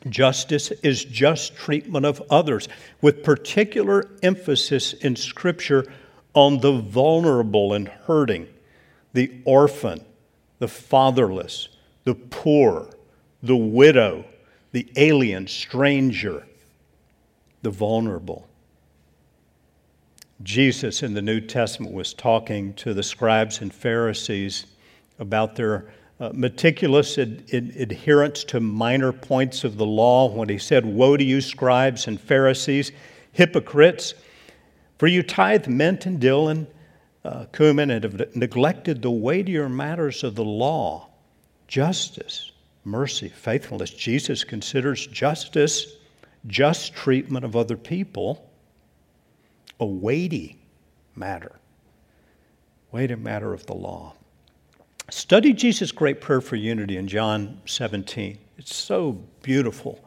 Justice 0.08 0.72
is 0.84 1.04
just 1.04 1.56
treatment 1.56 2.06
of 2.06 2.22
others, 2.30 2.70
with 3.02 3.24
particular 3.24 4.10
emphasis 4.24 4.94
in 4.94 5.16
Scripture 5.16 5.86
on 6.34 6.60
the 6.60 6.80
vulnerable 6.80 7.74
and 7.74 7.88
hurting, 7.88 8.48
the 9.14 9.32
orphan, 9.44 10.00
the 10.60 10.68
fatherless, 10.68 11.68
the 12.06 12.16
poor, 12.16 12.90
the 13.44 13.56
widow, 13.56 14.24
the 14.72 14.88
alien, 14.96 15.48
stranger, 15.48 16.46
the 17.62 17.70
vulnerable. 17.70 18.48
Jesus 20.44 21.04
in 21.04 21.14
the 21.14 21.22
New 21.22 21.42
Testament 21.42 21.94
was 21.94 22.14
talking 22.14 22.74
to 22.76 22.94
the 22.94 23.04
scribes 23.04 23.60
and 23.60 23.74
Pharisees 23.74 24.66
about 25.18 25.56
their 25.56 25.92
uh, 26.20 26.32
meticulous 26.34 27.18
ad- 27.18 27.44
ad- 27.54 27.74
adherence 27.78 28.44
to 28.44 28.60
minor 28.60 29.12
points 29.12 29.64
of 29.64 29.78
the 29.78 29.86
law 29.86 30.30
when 30.30 30.50
he 30.50 30.58
said, 30.58 30.86
Woe 30.86 31.16
to 31.16 31.24
you, 31.24 31.42
scribes 31.42 32.08
and 32.08 32.20
Pharisees, 32.20 32.92
hypocrites, 33.32 34.14
for 34.98 35.08
you 35.08 35.24
tithe 35.24 35.68
mint 35.68 36.06
and 36.06 36.20
dill 36.20 36.50
and 36.50 36.68
uh, 37.24 37.46
cumin 37.54 37.92
and 37.92 38.04
have 38.04 38.36
neglected 38.36 39.02
the 39.02 39.12
weightier 39.12 39.70
matters 39.70 40.24
of 40.24 40.36
the 40.36 40.44
law 40.44 41.10
justice, 41.68 42.52
mercy, 42.84 43.30
faithfulness. 43.30 43.92
Jesus 43.92 44.44
considers 44.44 45.06
justice, 45.08 45.98
just 46.48 46.96
treatment 46.96 47.46
of 47.46 47.56
other 47.56 47.78
people, 47.78 48.50
a 49.80 49.86
weighty 49.86 50.58
matter, 51.16 51.60
weighty 52.92 53.16
matter 53.16 53.54
of 53.54 53.66
the 53.68 53.76
law. 53.76 54.16
Study 55.12 55.54
Jesus' 55.54 55.92
great 55.92 56.22
prayer 56.22 56.42
for 56.42 56.56
unity 56.56 56.98
in 56.98 57.08
John 57.08 57.62
17. 57.66 58.38
It's 58.58 58.76
so 58.76 59.14
beautiful. 59.42 60.04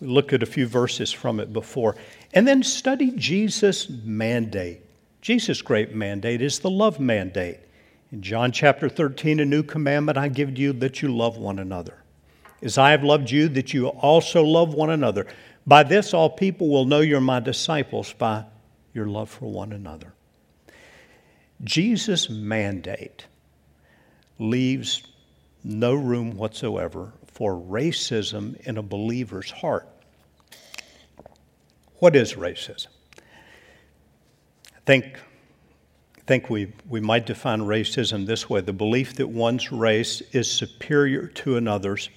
We 0.00 0.06
looked 0.06 0.32
at 0.32 0.42
a 0.42 0.46
few 0.46 0.66
verses 0.66 1.10
from 1.10 1.40
it 1.40 1.52
before. 1.52 1.96
And 2.32 2.46
then 2.46 2.62
study 2.62 3.10
Jesus' 3.12 3.88
mandate. 3.88 4.82
Jesus' 5.20 5.62
great 5.62 5.94
mandate 5.94 6.42
is 6.42 6.58
the 6.58 6.70
love 6.70 7.00
mandate. 7.00 7.60
In 8.10 8.22
John 8.22 8.52
chapter 8.52 8.88
13, 8.88 9.40
a 9.40 9.44
new 9.44 9.62
commandment 9.62 10.18
I 10.18 10.28
give 10.28 10.58
you 10.58 10.72
that 10.74 11.02
you 11.02 11.14
love 11.14 11.38
one 11.38 11.58
another. 11.58 12.02
As 12.60 12.78
I 12.78 12.90
have 12.90 13.02
loved 13.02 13.30
you, 13.30 13.48
that 13.50 13.72
you 13.72 13.88
also 13.88 14.44
love 14.44 14.74
one 14.74 14.90
another. 14.90 15.26
By 15.66 15.82
this, 15.82 16.12
all 16.12 16.30
people 16.30 16.68
will 16.68 16.84
know 16.84 17.00
you're 17.00 17.20
my 17.20 17.40
disciples 17.40 18.12
by 18.12 18.44
your 18.92 19.06
love 19.06 19.30
for 19.30 19.50
one 19.50 19.72
another. 19.72 20.12
Jesus' 21.64 22.28
mandate 22.28 23.26
leaves 24.38 25.02
no 25.64 25.94
room 25.94 26.36
whatsoever 26.36 27.12
for 27.26 27.54
racism 27.54 28.60
in 28.66 28.78
a 28.78 28.82
believer's 28.82 29.50
heart. 29.50 29.88
What 31.98 32.16
is 32.16 32.34
racism? 32.34 32.88
I 34.74 34.80
think, 34.84 35.18
I 36.18 36.20
think 36.26 36.50
we, 36.50 36.72
we 36.88 37.00
might 37.00 37.26
define 37.26 37.60
racism 37.60 38.26
this 38.26 38.50
way 38.50 38.60
the 38.60 38.72
belief 38.72 39.14
that 39.14 39.28
one's 39.28 39.70
race 39.70 40.20
is 40.32 40.50
superior 40.50 41.28
to 41.28 41.56
another's, 41.56 42.10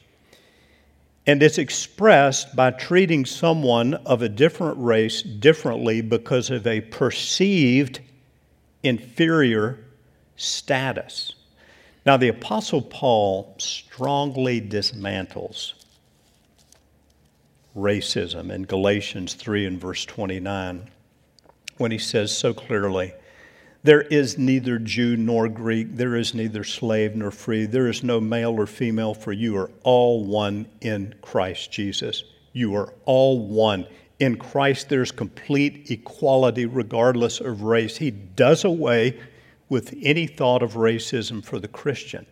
and 1.27 1.41
it's 1.41 1.57
expressed 1.57 2.55
by 2.55 2.71
treating 2.71 3.25
someone 3.25 3.93
of 3.93 4.21
a 4.21 4.29
different 4.29 4.77
race 4.79 5.21
differently 5.21 6.01
because 6.01 6.49
of 6.49 6.65
a 6.67 6.81
perceived 6.81 7.99
inferior 8.83 9.79
status. 10.35 11.35
Now, 12.05 12.17
the 12.17 12.27
Apostle 12.27 12.83
Paul 12.83 13.55
strongly 13.57 14.61
dismantles 14.61 15.73
racism 17.75 18.51
in 18.51 18.63
Galatians 18.63 19.33
3 19.33 19.65
and 19.65 19.81
verse 19.81 20.05
29 20.05 20.89
when 21.77 21.91
he 21.91 21.97
says 21.97 22.35
so 22.35 22.53
clearly, 22.53 23.13
There 23.83 24.03
is 24.03 24.37
neither 24.37 24.79
Jew 24.79 25.17
nor 25.17 25.49
Greek. 25.49 25.95
There 25.95 26.15
is 26.15 26.33
neither 26.33 26.63
slave 26.63 27.15
nor 27.15 27.31
free. 27.31 27.65
There 27.65 27.89
is 27.89 28.03
no 28.03 28.21
male 28.21 28.51
or 28.51 28.67
female, 28.67 29.13
for 29.13 29.33
you 29.33 29.57
are 29.57 29.71
all 29.83 30.23
one 30.23 30.67
in 30.81 31.15
Christ 31.21 31.71
Jesus. 31.71 32.23
You 32.53 32.75
are 32.75 32.93
all 33.05 33.47
one. 33.47 33.87
In 34.19 34.37
Christ, 34.37 34.87
there's 34.89 35.11
complete 35.11 35.91
equality 35.91 36.65
regardless 36.65 37.41
of 37.41 37.63
race. 37.63 37.97
He 37.97 38.11
does 38.11 38.63
away 38.63 39.19
with 39.69 39.95
any 40.01 40.27
thought 40.27 40.61
of 40.61 40.73
racism 40.73 41.43
for 41.43 41.59
the 41.59 41.67
Christian. 41.67 42.25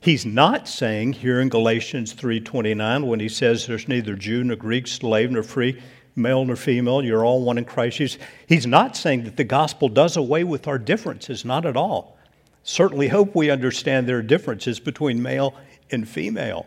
He's 0.00 0.26
not 0.26 0.68
saying 0.68 1.14
here 1.14 1.40
in 1.40 1.48
Galatians 1.48 2.12
3:29 2.12 3.06
when 3.06 3.20
he 3.20 3.28
says 3.28 3.66
there's 3.66 3.86
neither 3.86 4.16
Jew 4.16 4.42
nor 4.42 4.56
Greek, 4.56 4.88
slave 4.88 5.30
nor 5.30 5.44
free, 5.44 5.80
male 6.16 6.44
nor 6.44 6.56
female, 6.56 7.04
you're 7.04 7.24
all 7.24 7.42
one 7.42 7.56
in 7.56 7.64
Christ 7.64 7.98
Jesus. 7.98 8.18
He's 8.46 8.66
not 8.66 8.96
saying 8.96 9.24
that 9.24 9.36
the 9.36 9.44
gospel 9.44 9.88
does 9.88 10.16
away 10.16 10.44
with 10.44 10.66
our 10.66 10.78
differences, 10.78 11.44
not 11.44 11.64
at 11.64 11.76
all. 11.76 12.18
Certainly 12.64 13.08
hope 13.08 13.34
we 13.34 13.50
understand 13.50 14.08
there 14.08 14.18
are 14.18 14.22
differences 14.22 14.78
between 14.80 15.22
male 15.22 15.54
and 15.90 16.08
female. 16.08 16.66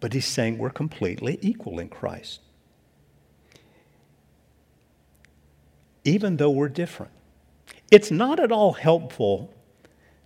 But 0.00 0.12
he's 0.12 0.26
saying 0.26 0.58
we're 0.58 0.70
completely 0.70 1.38
equal 1.42 1.78
in 1.78 1.88
Christ. 1.88 2.40
Even 6.04 6.36
though 6.36 6.50
we're 6.50 6.68
different. 6.68 7.12
It's 7.90 8.10
not 8.10 8.38
at 8.38 8.52
all 8.52 8.72
helpful 8.72 9.52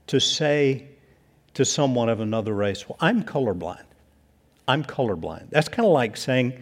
to 0.09 0.21
say 0.21 0.89
to 1.55 1.65
someone 1.65 2.09
of 2.09 2.21
another 2.21 2.53
race, 2.53 2.89
Well, 2.89 2.99
I'm 3.01 3.23
colorblind. 3.25 3.85
I'm 4.67 4.85
colorblind. 4.85 5.51
That's 5.51 5.69
kind 5.69 5.87
of 5.87 5.93
like 5.93 6.17
saying, 6.17 6.59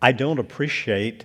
I 0.00 0.12
don't 0.12 0.38
appreciate 0.38 1.24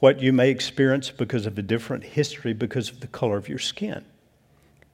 what 0.00 0.20
you 0.20 0.32
may 0.32 0.50
experience 0.50 1.10
because 1.10 1.46
of 1.46 1.58
a 1.58 1.62
different 1.62 2.04
history, 2.04 2.52
because 2.52 2.90
of 2.90 3.00
the 3.00 3.06
color 3.06 3.36
of 3.36 3.48
your 3.48 3.58
skin. 3.58 4.04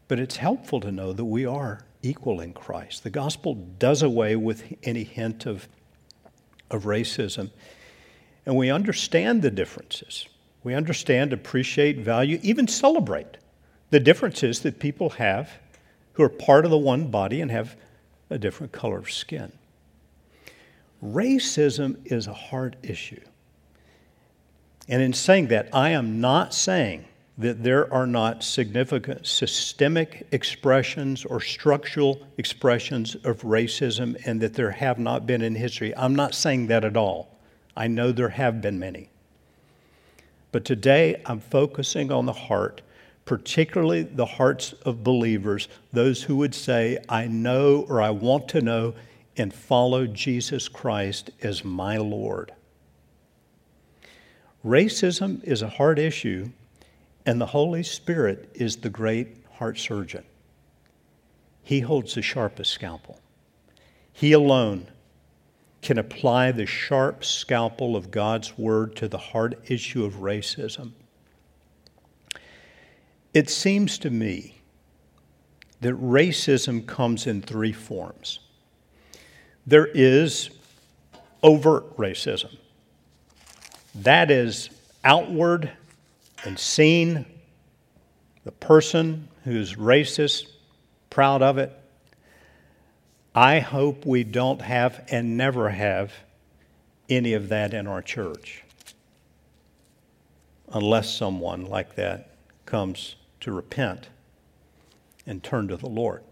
But 0.08 0.18
it's 0.18 0.36
helpful 0.36 0.80
to 0.80 0.92
know 0.92 1.12
that 1.12 1.24
we 1.24 1.46
are 1.46 1.84
equal 2.02 2.40
in 2.40 2.52
Christ. 2.52 3.02
The 3.02 3.10
gospel 3.10 3.54
does 3.54 4.02
away 4.02 4.36
with 4.36 4.74
any 4.82 5.04
hint 5.04 5.46
of, 5.46 5.68
of 6.70 6.84
racism. 6.84 7.50
And 8.44 8.56
we 8.56 8.70
understand 8.70 9.42
the 9.42 9.50
differences. 9.50 10.26
We 10.64 10.74
understand, 10.74 11.32
appreciate, 11.32 11.98
value, 11.98 12.38
even 12.42 12.68
celebrate 12.68 13.38
the 13.90 14.00
differences 14.00 14.60
that 14.60 14.78
people 14.78 15.10
have 15.10 15.50
who 16.14 16.22
are 16.22 16.28
part 16.28 16.64
of 16.64 16.70
the 16.70 16.78
one 16.78 17.10
body 17.10 17.40
and 17.40 17.50
have 17.50 17.76
a 18.30 18.38
different 18.38 18.72
color 18.72 18.98
of 18.98 19.10
skin. 19.10 19.52
Racism 21.04 21.96
is 22.04 22.26
a 22.26 22.32
hard 22.32 22.76
issue. 22.82 23.20
And 24.88 25.02
in 25.02 25.12
saying 25.12 25.48
that, 25.48 25.68
I 25.72 25.90
am 25.90 26.20
not 26.20 26.54
saying 26.54 27.06
that 27.38 27.62
there 27.62 27.92
are 27.92 28.06
not 28.06 28.44
significant 28.44 29.26
systemic 29.26 30.26
expressions 30.32 31.24
or 31.24 31.40
structural 31.40 32.26
expressions 32.36 33.14
of 33.16 33.42
racism 33.42 34.20
and 34.26 34.40
that 34.40 34.54
there 34.54 34.70
have 34.70 34.98
not 34.98 35.26
been 35.26 35.42
in 35.42 35.54
history. 35.54 35.96
I'm 35.96 36.14
not 36.14 36.34
saying 36.34 36.66
that 36.68 36.84
at 36.84 36.96
all. 36.96 37.38
I 37.76 37.88
know 37.88 38.12
there 38.12 38.28
have 38.28 38.60
been 38.60 38.78
many. 38.78 39.08
But 40.52 40.64
today 40.64 41.20
I'm 41.26 41.40
focusing 41.40 42.12
on 42.12 42.26
the 42.26 42.32
heart 42.32 42.82
particularly 43.24 44.02
the 44.02 44.26
hearts 44.26 44.72
of 44.84 45.04
believers, 45.04 45.68
those 45.92 46.22
who 46.22 46.36
would 46.36 46.54
say, 46.54 46.98
I 47.08 47.26
know 47.26 47.86
or 47.88 48.02
I 48.02 48.10
want 48.10 48.48
to 48.48 48.60
know 48.60 48.94
and 49.36 49.52
follow 49.52 50.06
Jesus 50.06 50.68
Christ 50.68 51.30
as 51.42 51.64
my 51.64 51.96
Lord. 51.96 52.52
Racism 54.64 55.42
is 55.44 55.62
a 55.62 55.68
hard 55.68 55.98
issue, 55.98 56.50
and 57.24 57.40
the 57.40 57.46
Holy 57.46 57.82
Spirit 57.82 58.50
is 58.54 58.76
the 58.76 58.90
great 58.90 59.44
heart 59.52 59.78
surgeon. 59.78 60.24
He 61.62 61.80
holds 61.80 62.14
the 62.14 62.22
sharpest 62.22 62.72
scalpel. 62.72 63.20
He 64.12 64.32
alone 64.32 64.88
can 65.82 65.98
apply 65.98 66.52
the 66.52 66.64
sharp 66.64 67.24
scalpel 67.24 67.96
of 67.96 68.10
God's 68.10 68.56
word 68.56 68.96
to 68.96 69.08
the 69.08 69.18
hard 69.18 69.56
issue 69.68 70.04
of 70.04 70.14
racism 70.14 70.92
it 73.34 73.48
seems 73.48 73.98
to 73.98 74.10
me 74.10 74.54
that 75.80 75.94
racism 75.94 76.86
comes 76.86 77.26
in 77.26 77.42
three 77.42 77.72
forms. 77.72 78.40
There 79.66 79.86
is 79.86 80.50
overt 81.42 81.96
racism, 81.96 82.56
that 83.96 84.30
is 84.30 84.70
outward 85.04 85.70
and 86.44 86.58
seen. 86.58 87.26
The 88.44 88.52
person 88.52 89.28
who's 89.44 89.76
racist, 89.76 90.46
proud 91.10 91.42
of 91.42 91.58
it. 91.58 91.76
I 93.34 93.60
hope 93.60 94.04
we 94.04 94.24
don't 94.24 94.60
have 94.60 95.06
and 95.10 95.36
never 95.36 95.70
have 95.70 96.12
any 97.08 97.32
of 97.32 97.48
that 97.48 97.72
in 97.72 97.86
our 97.86 98.02
church 98.02 98.62
unless 100.72 101.14
someone 101.14 101.66
like 101.66 101.96
that 101.96 102.34
comes 102.66 103.16
to 103.40 103.52
repent 103.52 104.08
and 105.26 105.42
turn 105.42 105.68
to 105.68 105.76
the 105.76 105.88
Lord. 105.88 106.22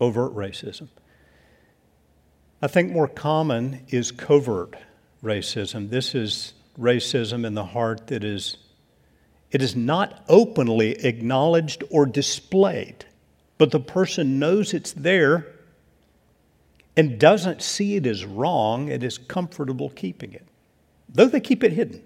Overt 0.00 0.34
racism. 0.34 0.88
I 2.62 2.68
think 2.68 2.92
more 2.92 3.08
common 3.08 3.84
is 3.88 4.12
covert 4.12 4.76
racism. 5.22 5.90
This 5.90 6.14
is 6.14 6.52
racism 6.78 7.44
in 7.46 7.54
the 7.54 7.64
heart 7.64 8.08
that 8.08 8.22
is 8.22 8.58
it 9.50 9.62
is 9.62 9.74
not 9.74 10.24
openly 10.28 10.92
acknowledged 11.04 11.84
or 11.90 12.04
displayed, 12.04 13.06
but 13.58 13.70
the 13.70 13.80
person 13.80 14.38
knows 14.38 14.74
it's 14.74 14.92
there 14.92 15.46
and 16.96 17.18
doesn't 17.18 17.62
see 17.62 17.96
it 17.96 18.06
as 18.06 18.24
wrong 18.24 18.90
and 18.90 19.02
is 19.02 19.18
comfortable 19.18 19.90
keeping 19.90 20.32
it, 20.32 20.46
though 21.08 21.28
they 21.28 21.40
keep 21.40 21.62
it 21.62 21.72
hidden. 21.72 22.02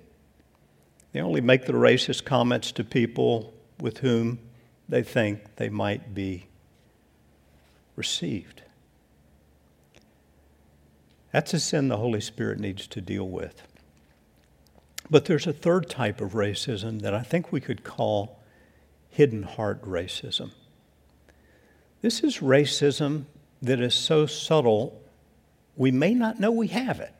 They 1.12 1.20
only 1.20 1.40
make 1.40 1.66
the 1.66 1.72
racist 1.72 2.24
comments 2.24 2.72
to 2.72 2.84
people 2.84 3.52
with 3.80 3.98
whom 3.98 4.38
they 4.88 5.02
think 5.02 5.56
they 5.56 5.68
might 5.68 6.14
be 6.14 6.46
received. 7.96 8.62
That's 11.32 11.54
a 11.54 11.60
sin 11.60 11.88
the 11.88 11.96
Holy 11.96 12.20
Spirit 12.20 12.58
needs 12.58 12.86
to 12.88 13.00
deal 13.00 13.28
with. 13.28 13.62
But 15.08 15.24
there's 15.24 15.46
a 15.46 15.52
third 15.52 15.88
type 15.88 16.20
of 16.20 16.32
racism 16.32 17.02
that 17.02 17.14
I 17.14 17.22
think 17.22 17.52
we 17.52 17.60
could 17.60 17.84
call 17.84 18.40
hidden 19.08 19.42
heart 19.42 19.82
racism. 19.82 20.52
This 22.00 22.20
is 22.20 22.38
racism 22.38 23.26
that 23.62 23.80
is 23.80 23.94
so 23.94 24.26
subtle 24.26 25.00
we 25.76 25.90
may 25.90 26.12
not 26.12 26.38
know 26.38 26.50
we 26.50 26.66
have 26.68 27.00
it. 27.00 27.14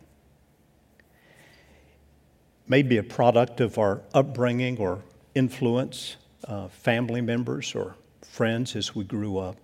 May 2.68 2.82
be 2.82 2.98
a 2.98 3.02
product 3.02 3.60
of 3.60 3.78
our 3.78 4.02
upbringing 4.12 4.78
or 4.78 5.02
influence 5.34 6.16
uh, 6.44 6.68
family 6.68 7.20
members 7.20 7.74
or 7.74 7.96
friends 8.22 8.76
as 8.76 8.94
we 8.94 9.04
grew 9.04 9.38
up. 9.38 9.56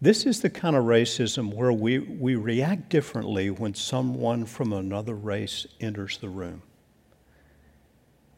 This 0.00 0.24
is 0.24 0.40
the 0.40 0.50
kind 0.50 0.76
of 0.76 0.84
racism 0.84 1.52
where 1.52 1.72
we, 1.72 1.98
we 1.98 2.36
react 2.36 2.90
differently 2.90 3.50
when 3.50 3.74
someone 3.74 4.44
from 4.44 4.72
another 4.72 5.14
race 5.14 5.66
enters 5.80 6.18
the 6.18 6.28
room. 6.28 6.62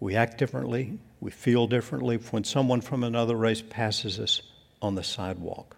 We 0.00 0.14
act 0.14 0.38
differently, 0.38 0.98
we 1.20 1.30
feel 1.30 1.66
differently 1.66 2.16
when 2.30 2.44
someone 2.44 2.80
from 2.80 3.02
another 3.02 3.37
race 3.37 3.61
passes 3.61 4.20
us 4.20 4.40
on 4.80 4.94
the 4.94 5.02
sidewalk. 5.02 5.78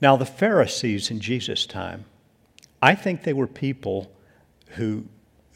Now, 0.00 0.16
the 0.16 0.26
Pharisees 0.26 1.10
in 1.10 1.20
Jesus' 1.20 1.66
time, 1.66 2.04
I 2.82 2.94
think 2.94 3.22
they 3.22 3.32
were 3.32 3.46
people 3.46 4.10
who, 4.68 5.06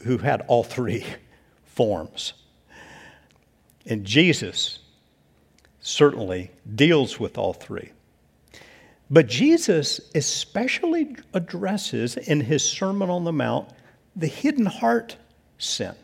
who 0.03 0.17
had 0.17 0.41
all 0.47 0.63
three 0.63 1.05
forms. 1.65 2.33
And 3.85 4.05
Jesus 4.05 4.79
certainly 5.81 6.51
deals 6.75 7.19
with 7.19 7.37
all 7.37 7.53
three. 7.53 7.91
But 9.09 9.27
Jesus 9.27 9.99
especially 10.13 11.15
addresses 11.33 12.15
in 12.15 12.41
his 12.41 12.63
Sermon 12.63 13.09
on 13.09 13.23
the 13.23 13.33
Mount 13.33 13.69
the 14.15 14.27
hidden 14.27 14.65
heart 14.65 15.17
sin. 15.57 15.95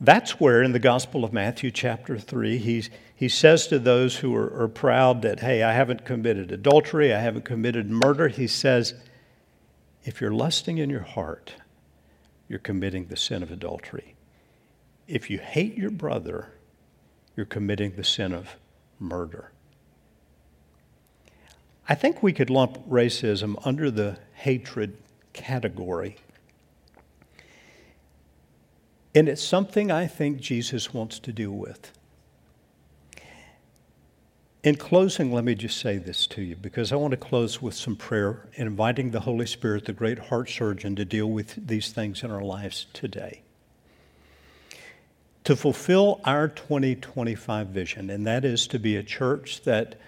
That's 0.00 0.38
where 0.38 0.62
in 0.62 0.72
the 0.72 0.78
Gospel 0.78 1.24
of 1.24 1.32
Matthew, 1.32 1.70
chapter 1.70 2.18
3, 2.18 2.58
he's, 2.58 2.90
he 3.24 3.28
says 3.28 3.66
to 3.68 3.78
those 3.78 4.16
who 4.16 4.34
are, 4.36 4.62
are 4.62 4.68
proud 4.68 5.22
that, 5.22 5.40
hey, 5.40 5.62
I 5.62 5.72
haven't 5.72 6.04
committed 6.04 6.52
adultery, 6.52 7.12
I 7.12 7.20
haven't 7.20 7.44
committed 7.44 7.90
murder, 7.90 8.28
he 8.28 8.46
says, 8.46 8.94
if 10.04 10.20
you're 10.20 10.30
lusting 10.30 10.78
in 10.78 10.90
your 10.90 11.02
heart, 11.02 11.54
you're 12.48 12.58
committing 12.58 13.06
the 13.06 13.16
sin 13.16 13.42
of 13.42 13.50
adultery 13.50 14.14
if 15.06 15.30
you 15.30 15.38
hate 15.38 15.76
your 15.76 15.90
brother, 15.90 16.52
you're 17.36 17.46
committing 17.46 17.92
the 17.96 18.04
sin 18.04 18.32
of 18.32 18.56
murder. 18.98 19.50
I 21.88 21.94
think 21.94 22.22
we 22.22 22.32
could 22.32 22.48
lump 22.48 22.78
racism 22.88 23.60
under 23.66 23.90
the 23.90 24.18
hatred 24.34 24.96
category. 25.32 26.16
And 29.14 29.28
it's 29.28 29.42
something 29.42 29.90
I 29.90 30.06
think 30.06 30.40
Jesus 30.40 30.94
wants 30.94 31.18
to 31.20 31.32
deal 31.32 31.52
with. 31.52 31.92
In 34.64 34.76
closing, 34.76 35.30
let 35.30 35.44
me 35.44 35.54
just 35.54 35.78
say 35.78 35.98
this 35.98 36.26
to 36.28 36.40
you 36.40 36.56
because 36.56 36.90
I 36.90 36.96
want 36.96 37.10
to 37.10 37.18
close 37.18 37.60
with 37.60 37.74
some 37.74 37.96
prayer, 37.96 38.48
inviting 38.54 39.10
the 39.10 39.20
Holy 39.20 39.44
Spirit, 39.44 39.84
the 39.84 39.92
great 39.92 40.18
heart 40.18 40.48
surgeon, 40.48 40.96
to 40.96 41.04
deal 41.04 41.26
with 41.26 41.66
these 41.66 41.92
things 41.92 42.22
in 42.22 42.30
our 42.30 42.42
lives 42.42 42.86
today. 42.94 43.42
To 45.44 45.54
fulfill 45.54 46.18
our 46.24 46.48
2025 46.48 47.66
vision, 47.66 48.08
and 48.08 48.26
that 48.26 48.46
is 48.46 48.66
to 48.68 48.78
be 48.78 48.96
a 48.96 49.02
church 49.02 49.60
that 49.64 50.00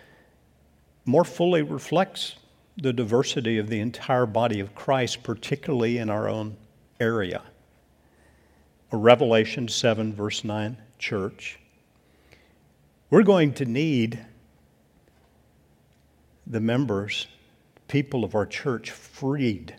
more 1.05 1.27
fully 1.27 1.61
reflects 1.61 2.37
the 2.79 2.95
diversity 2.95 3.59
of 3.59 3.69
the 3.69 3.81
entire 3.81 4.25
body 4.25 4.59
of 4.59 4.75
Christ, 4.75 5.23
particularly 5.23 5.99
in 5.99 6.09
our 6.09 6.31
own 6.31 6.57
area. 6.99 7.43
Revelation 8.91 9.69
7, 9.69 10.15
verse 10.15 10.45
9 10.45 10.79
church. 10.99 11.59
We're 13.11 13.23
going 13.23 13.53
to 13.53 13.67
need 13.67 14.25
the 16.47 16.61
members, 16.61 17.27
people 17.89 18.25
of 18.25 18.35
our 18.35 18.47
church, 18.47 18.91
freed 18.91 19.75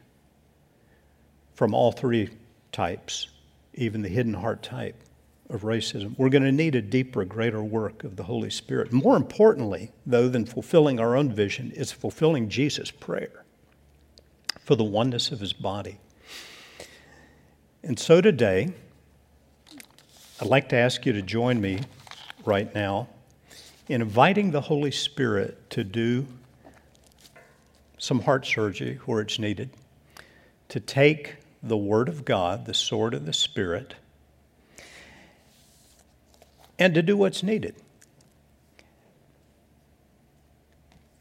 from 1.54 1.74
all 1.74 1.92
three 1.92 2.30
types, 2.72 3.28
even 3.74 4.02
the 4.02 4.10
hidden 4.10 4.34
heart 4.34 4.62
type 4.62 4.96
of 5.50 5.62
racism. 5.62 6.18
We're 6.18 6.30
going 6.30 6.44
to 6.44 6.52
need 6.52 6.76
a 6.76 6.82
deeper, 6.82 7.24
greater 7.26 7.64
work 7.64 8.04
of 8.04 8.16
the 8.16 8.24
Holy 8.24 8.50
Spirit. 8.50 8.92
More 8.92 9.16
importantly, 9.16 9.92
though, 10.06 10.28
than 10.28 10.46
fulfilling 10.46 11.00
our 11.00 11.16
own 11.16 11.32
vision, 11.32 11.72
is 11.72 11.92
fulfilling 11.92 12.50
Jesus' 12.50 12.92
prayer 12.92 13.44
for 14.60 14.76
the 14.76 14.84
oneness 14.84 15.32
of 15.32 15.40
his 15.40 15.54
body. 15.54 15.98
And 17.84 17.98
so 17.98 18.20
today, 18.20 18.74
I'd 20.42 20.48
like 20.48 20.70
to 20.70 20.76
ask 20.76 21.06
you 21.06 21.14
to 21.14 21.22
join 21.22 21.62
me 21.62 21.80
right 22.46 22.74
now 22.76 23.08
in 23.88 24.02
inviting 24.02 24.52
the 24.52 24.62
Holy 24.62 24.92
Spirit 24.92 25.70
to 25.70 25.84
do 25.84 26.28
some 27.98 28.22
heart 28.22 28.46
surgery 28.46 29.00
where 29.06 29.22
it's 29.22 29.40
needed, 29.40 29.70
to 30.70 30.80
take 30.80 31.38
the 31.64 31.78
Word 31.78 32.10
of 32.10 32.26
God, 32.26 32.66
the 32.66 32.74
sword 32.74 33.14
of 33.14 33.26
the 33.26 33.34
Spirit, 33.34 33.96
and 36.78 36.94
to 36.94 37.02
do 37.02 37.18
what's 37.18 37.42
needed. 37.42 37.76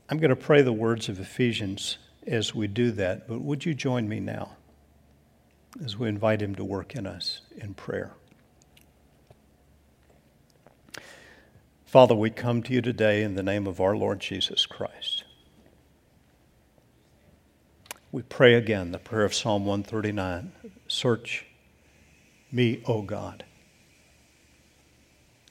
I'm 0.09 0.19
going 0.19 0.31
to 0.31 0.37
pray 0.37 0.63
the 0.63 0.73
words 0.73 1.09
of 1.09 1.19
Ephesians 1.19 1.99
as 2.27 2.55
we 2.55 2.67
do 2.67 2.91
that, 2.93 3.27
but 3.27 3.41
would 3.41 3.65
you 3.65 3.75
join 3.75 4.09
me 4.09 4.21
now 4.21 4.51
as 5.85 5.97
we 5.97 6.09
invite 6.09 6.43
Him 6.43 6.55
to 6.57 6.65
work 6.65 6.95
in 6.95 7.07
us 7.07 7.41
in 7.57 7.75
prayer? 7.75 8.13
Father, 11.87 12.15
we 12.15 12.31
come 12.31 12.63
to 12.65 12.73
you 12.73 12.83
today 12.83 13.23
in 13.23 13.35
the 13.35 13.43
name 13.43 13.67
of 13.67 13.81
our 13.81 13.97
Lord 13.97 14.21
Jesus 14.21 14.67
Christ. 14.67 15.25
We 18.17 18.23
pray 18.23 18.55
again 18.55 18.93
the 18.93 18.99
prayer 18.99 19.27
of 19.27 19.35
Psalm 19.35 19.67
139 19.67 20.51
Search 20.89 21.45
me, 22.51 22.81
O 22.87 23.03
God. 23.03 23.45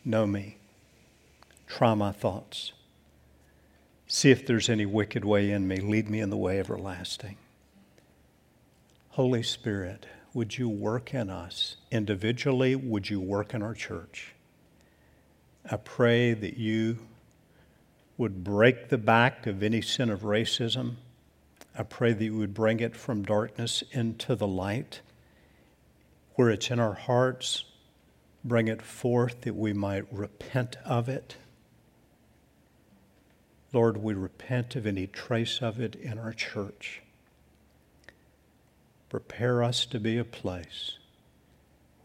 Know 0.04 0.26
me. 0.26 0.58
Try 1.68 1.94
my 1.94 2.12
thoughts. 2.12 2.72
See 4.08 4.32
if 4.32 4.48
there's 4.48 4.68
any 4.68 4.88
wicked 4.88 5.24
way 5.24 5.52
in 5.52 5.68
me. 5.68 5.78
Lead 5.78 6.10
me 6.10 6.20
in 6.20 6.32
the 6.32 6.38
way 6.38 6.60
everlasting. 6.60 7.38
Holy 9.10 9.44
Spirit, 9.44 10.08
would 10.34 10.58
you 10.58 10.68
work 10.68 11.14
in 11.14 11.30
us? 11.30 11.76
Individually, 11.92 12.76
would 12.76 13.12
you 13.12 13.20
work 13.20 13.54
in 13.54 13.62
our 13.62 13.76
church? 13.76 14.34
I 15.70 15.78
pray 15.78 16.34
that 16.34 16.58
you 16.58 16.98
would 18.18 18.44
break 18.44 18.90
the 18.90 18.98
back 18.98 19.46
of 19.46 19.62
any 19.62 19.82
sin 19.82 20.10
of 20.10 20.22
racism 20.22 20.96
I 21.78 21.84
pray 21.84 22.14
that 22.14 22.24
you 22.24 22.38
would 22.38 22.54
bring 22.54 22.80
it 22.80 22.96
from 22.96 23.24
darkness 23.24 23.84
into 23.92 24.36
the 24.36 24.48
light. 24.48 25.02
Where 26.36 26.50
it's 26.50 26.72
in 26.72 26.80
our 26.80 26.94
hearts, 26.94 27.66
bring 28.44 28.68
it 28.68 28.82
forth 28.82 29.42
that 29.42 29.56
we 29.56 29.74
might 29.74 30.12
repent 30.12 30.78
of 30.86 31.10
it. 31.10 31.38
Lord, 33.74 33.98
we 33.98 34.14
repent 34.14 34.76
of 34.76 34.86
any 34.86 35.08
trace 35.08 35.62
of 35.62 35.80
it 35.80 35.96
in 35.96 36.18
our 36.18 36.32
church. 36.32 37.02
Prepare 39.10 39.64
us 39.64 39.86
to 39.88 40.00
be 40.00 40.18
a 40.18 40.24
place 40.24 40.98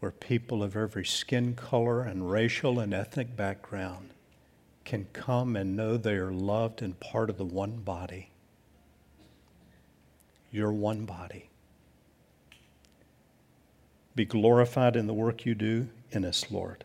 where 0.01 0.11
people 0.11 0.63
of 0.63 0.75
every 0.75 1.05
skin 1.05 1.53
color 1.55 2.01
and 2.01 2.29
racial 2.29 2.79
and 2.79 2.93
ethnic 2.93 3.35
background 3.35 4.09
can 4.83 5.07
come 5.13 5.55
and 5.55 5.75
know 5.75 5.95
they 5.95 6.15
are 6.15 6.31
loved 6.31 6.81
and 6.81 6.99
part 6.99 7.29
of 7.29 7.37
the 7.37 7.45
one 7.45 7.77
body. 7.77 8.31
You're 10.51 10.73
one 10.73 11.05
body. 11.05 11.49
Be 14.13 14.25
glorified 14.25 14.97
in 14.97 15.07
the 15.07 15.13
work 15.13 15.45
you 15.45 15.55
do 15.55 15.87
in 16.11 16.25
us, 16.25 16.51
Lord. 16.51 16.83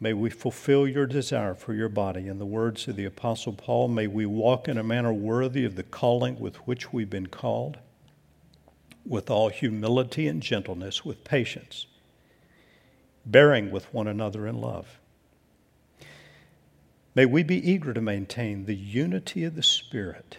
May 0.00 0.12
we 0.12 0.30
fulfill 0.30 0.88
your 0.88 1.06
desire 1.06 1.54
for 1.54 1.74
your 1.74 1.88
body. 1.88 2.26
In 2.26 2.38
the 2.38 2.46
words 2.46 2.88
of 2.88 2.96
the 2.96 3.04
Apostle 3.04 3.52
Paul, 3.52 3.88
may 3.88 4.06
we 4.06 4.26
walk 4.26 4.66
in 4.66 4.78
a 4.78 4.82
manner 4.82 5.12
worthy 5.12 5.64
of 5.64 5.76
the 5.76 5.82
calling 5.82 6.40
with 6.40 6.56
which 6.66 6.92
we've 6.92 7.10
been 7.10 7.26
called, 7.26 7.78
with 9.06 9.30
all 9.30 9.50
humility 9.50 10.26
and 10.26 10.42
gentleness, 10.42 11.04
with 11.04 11.22
patience, 11.22 11.86
bearing 13.24 13.70
with 13.70 13.92
one 13.92 14.08
another 14.08 14.46
in 14.46 14.60
love. 14.60 14.98
May 17.14 17.26
we 17.26 17.42
be 17.42 17.70
eager 17.70 17.92
to 17.92 18.00
maintain 18.00 18.64
the 18.64 18.74
unity 18.74 19.44
of 19.44 19.54
the 19.54 19.62
Spirit 19.62 20.38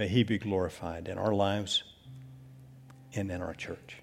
May 0.00 0.08
He 0.08 0.22
be 0.22 0.38
glorified 0.38 1.08
in 1.08 1.18
our 1.18 1.34
lives 1.34 1.84
and 3.12 3.30
in 3.30 3.42
our 3.42 3.52
church. 3.52 3.98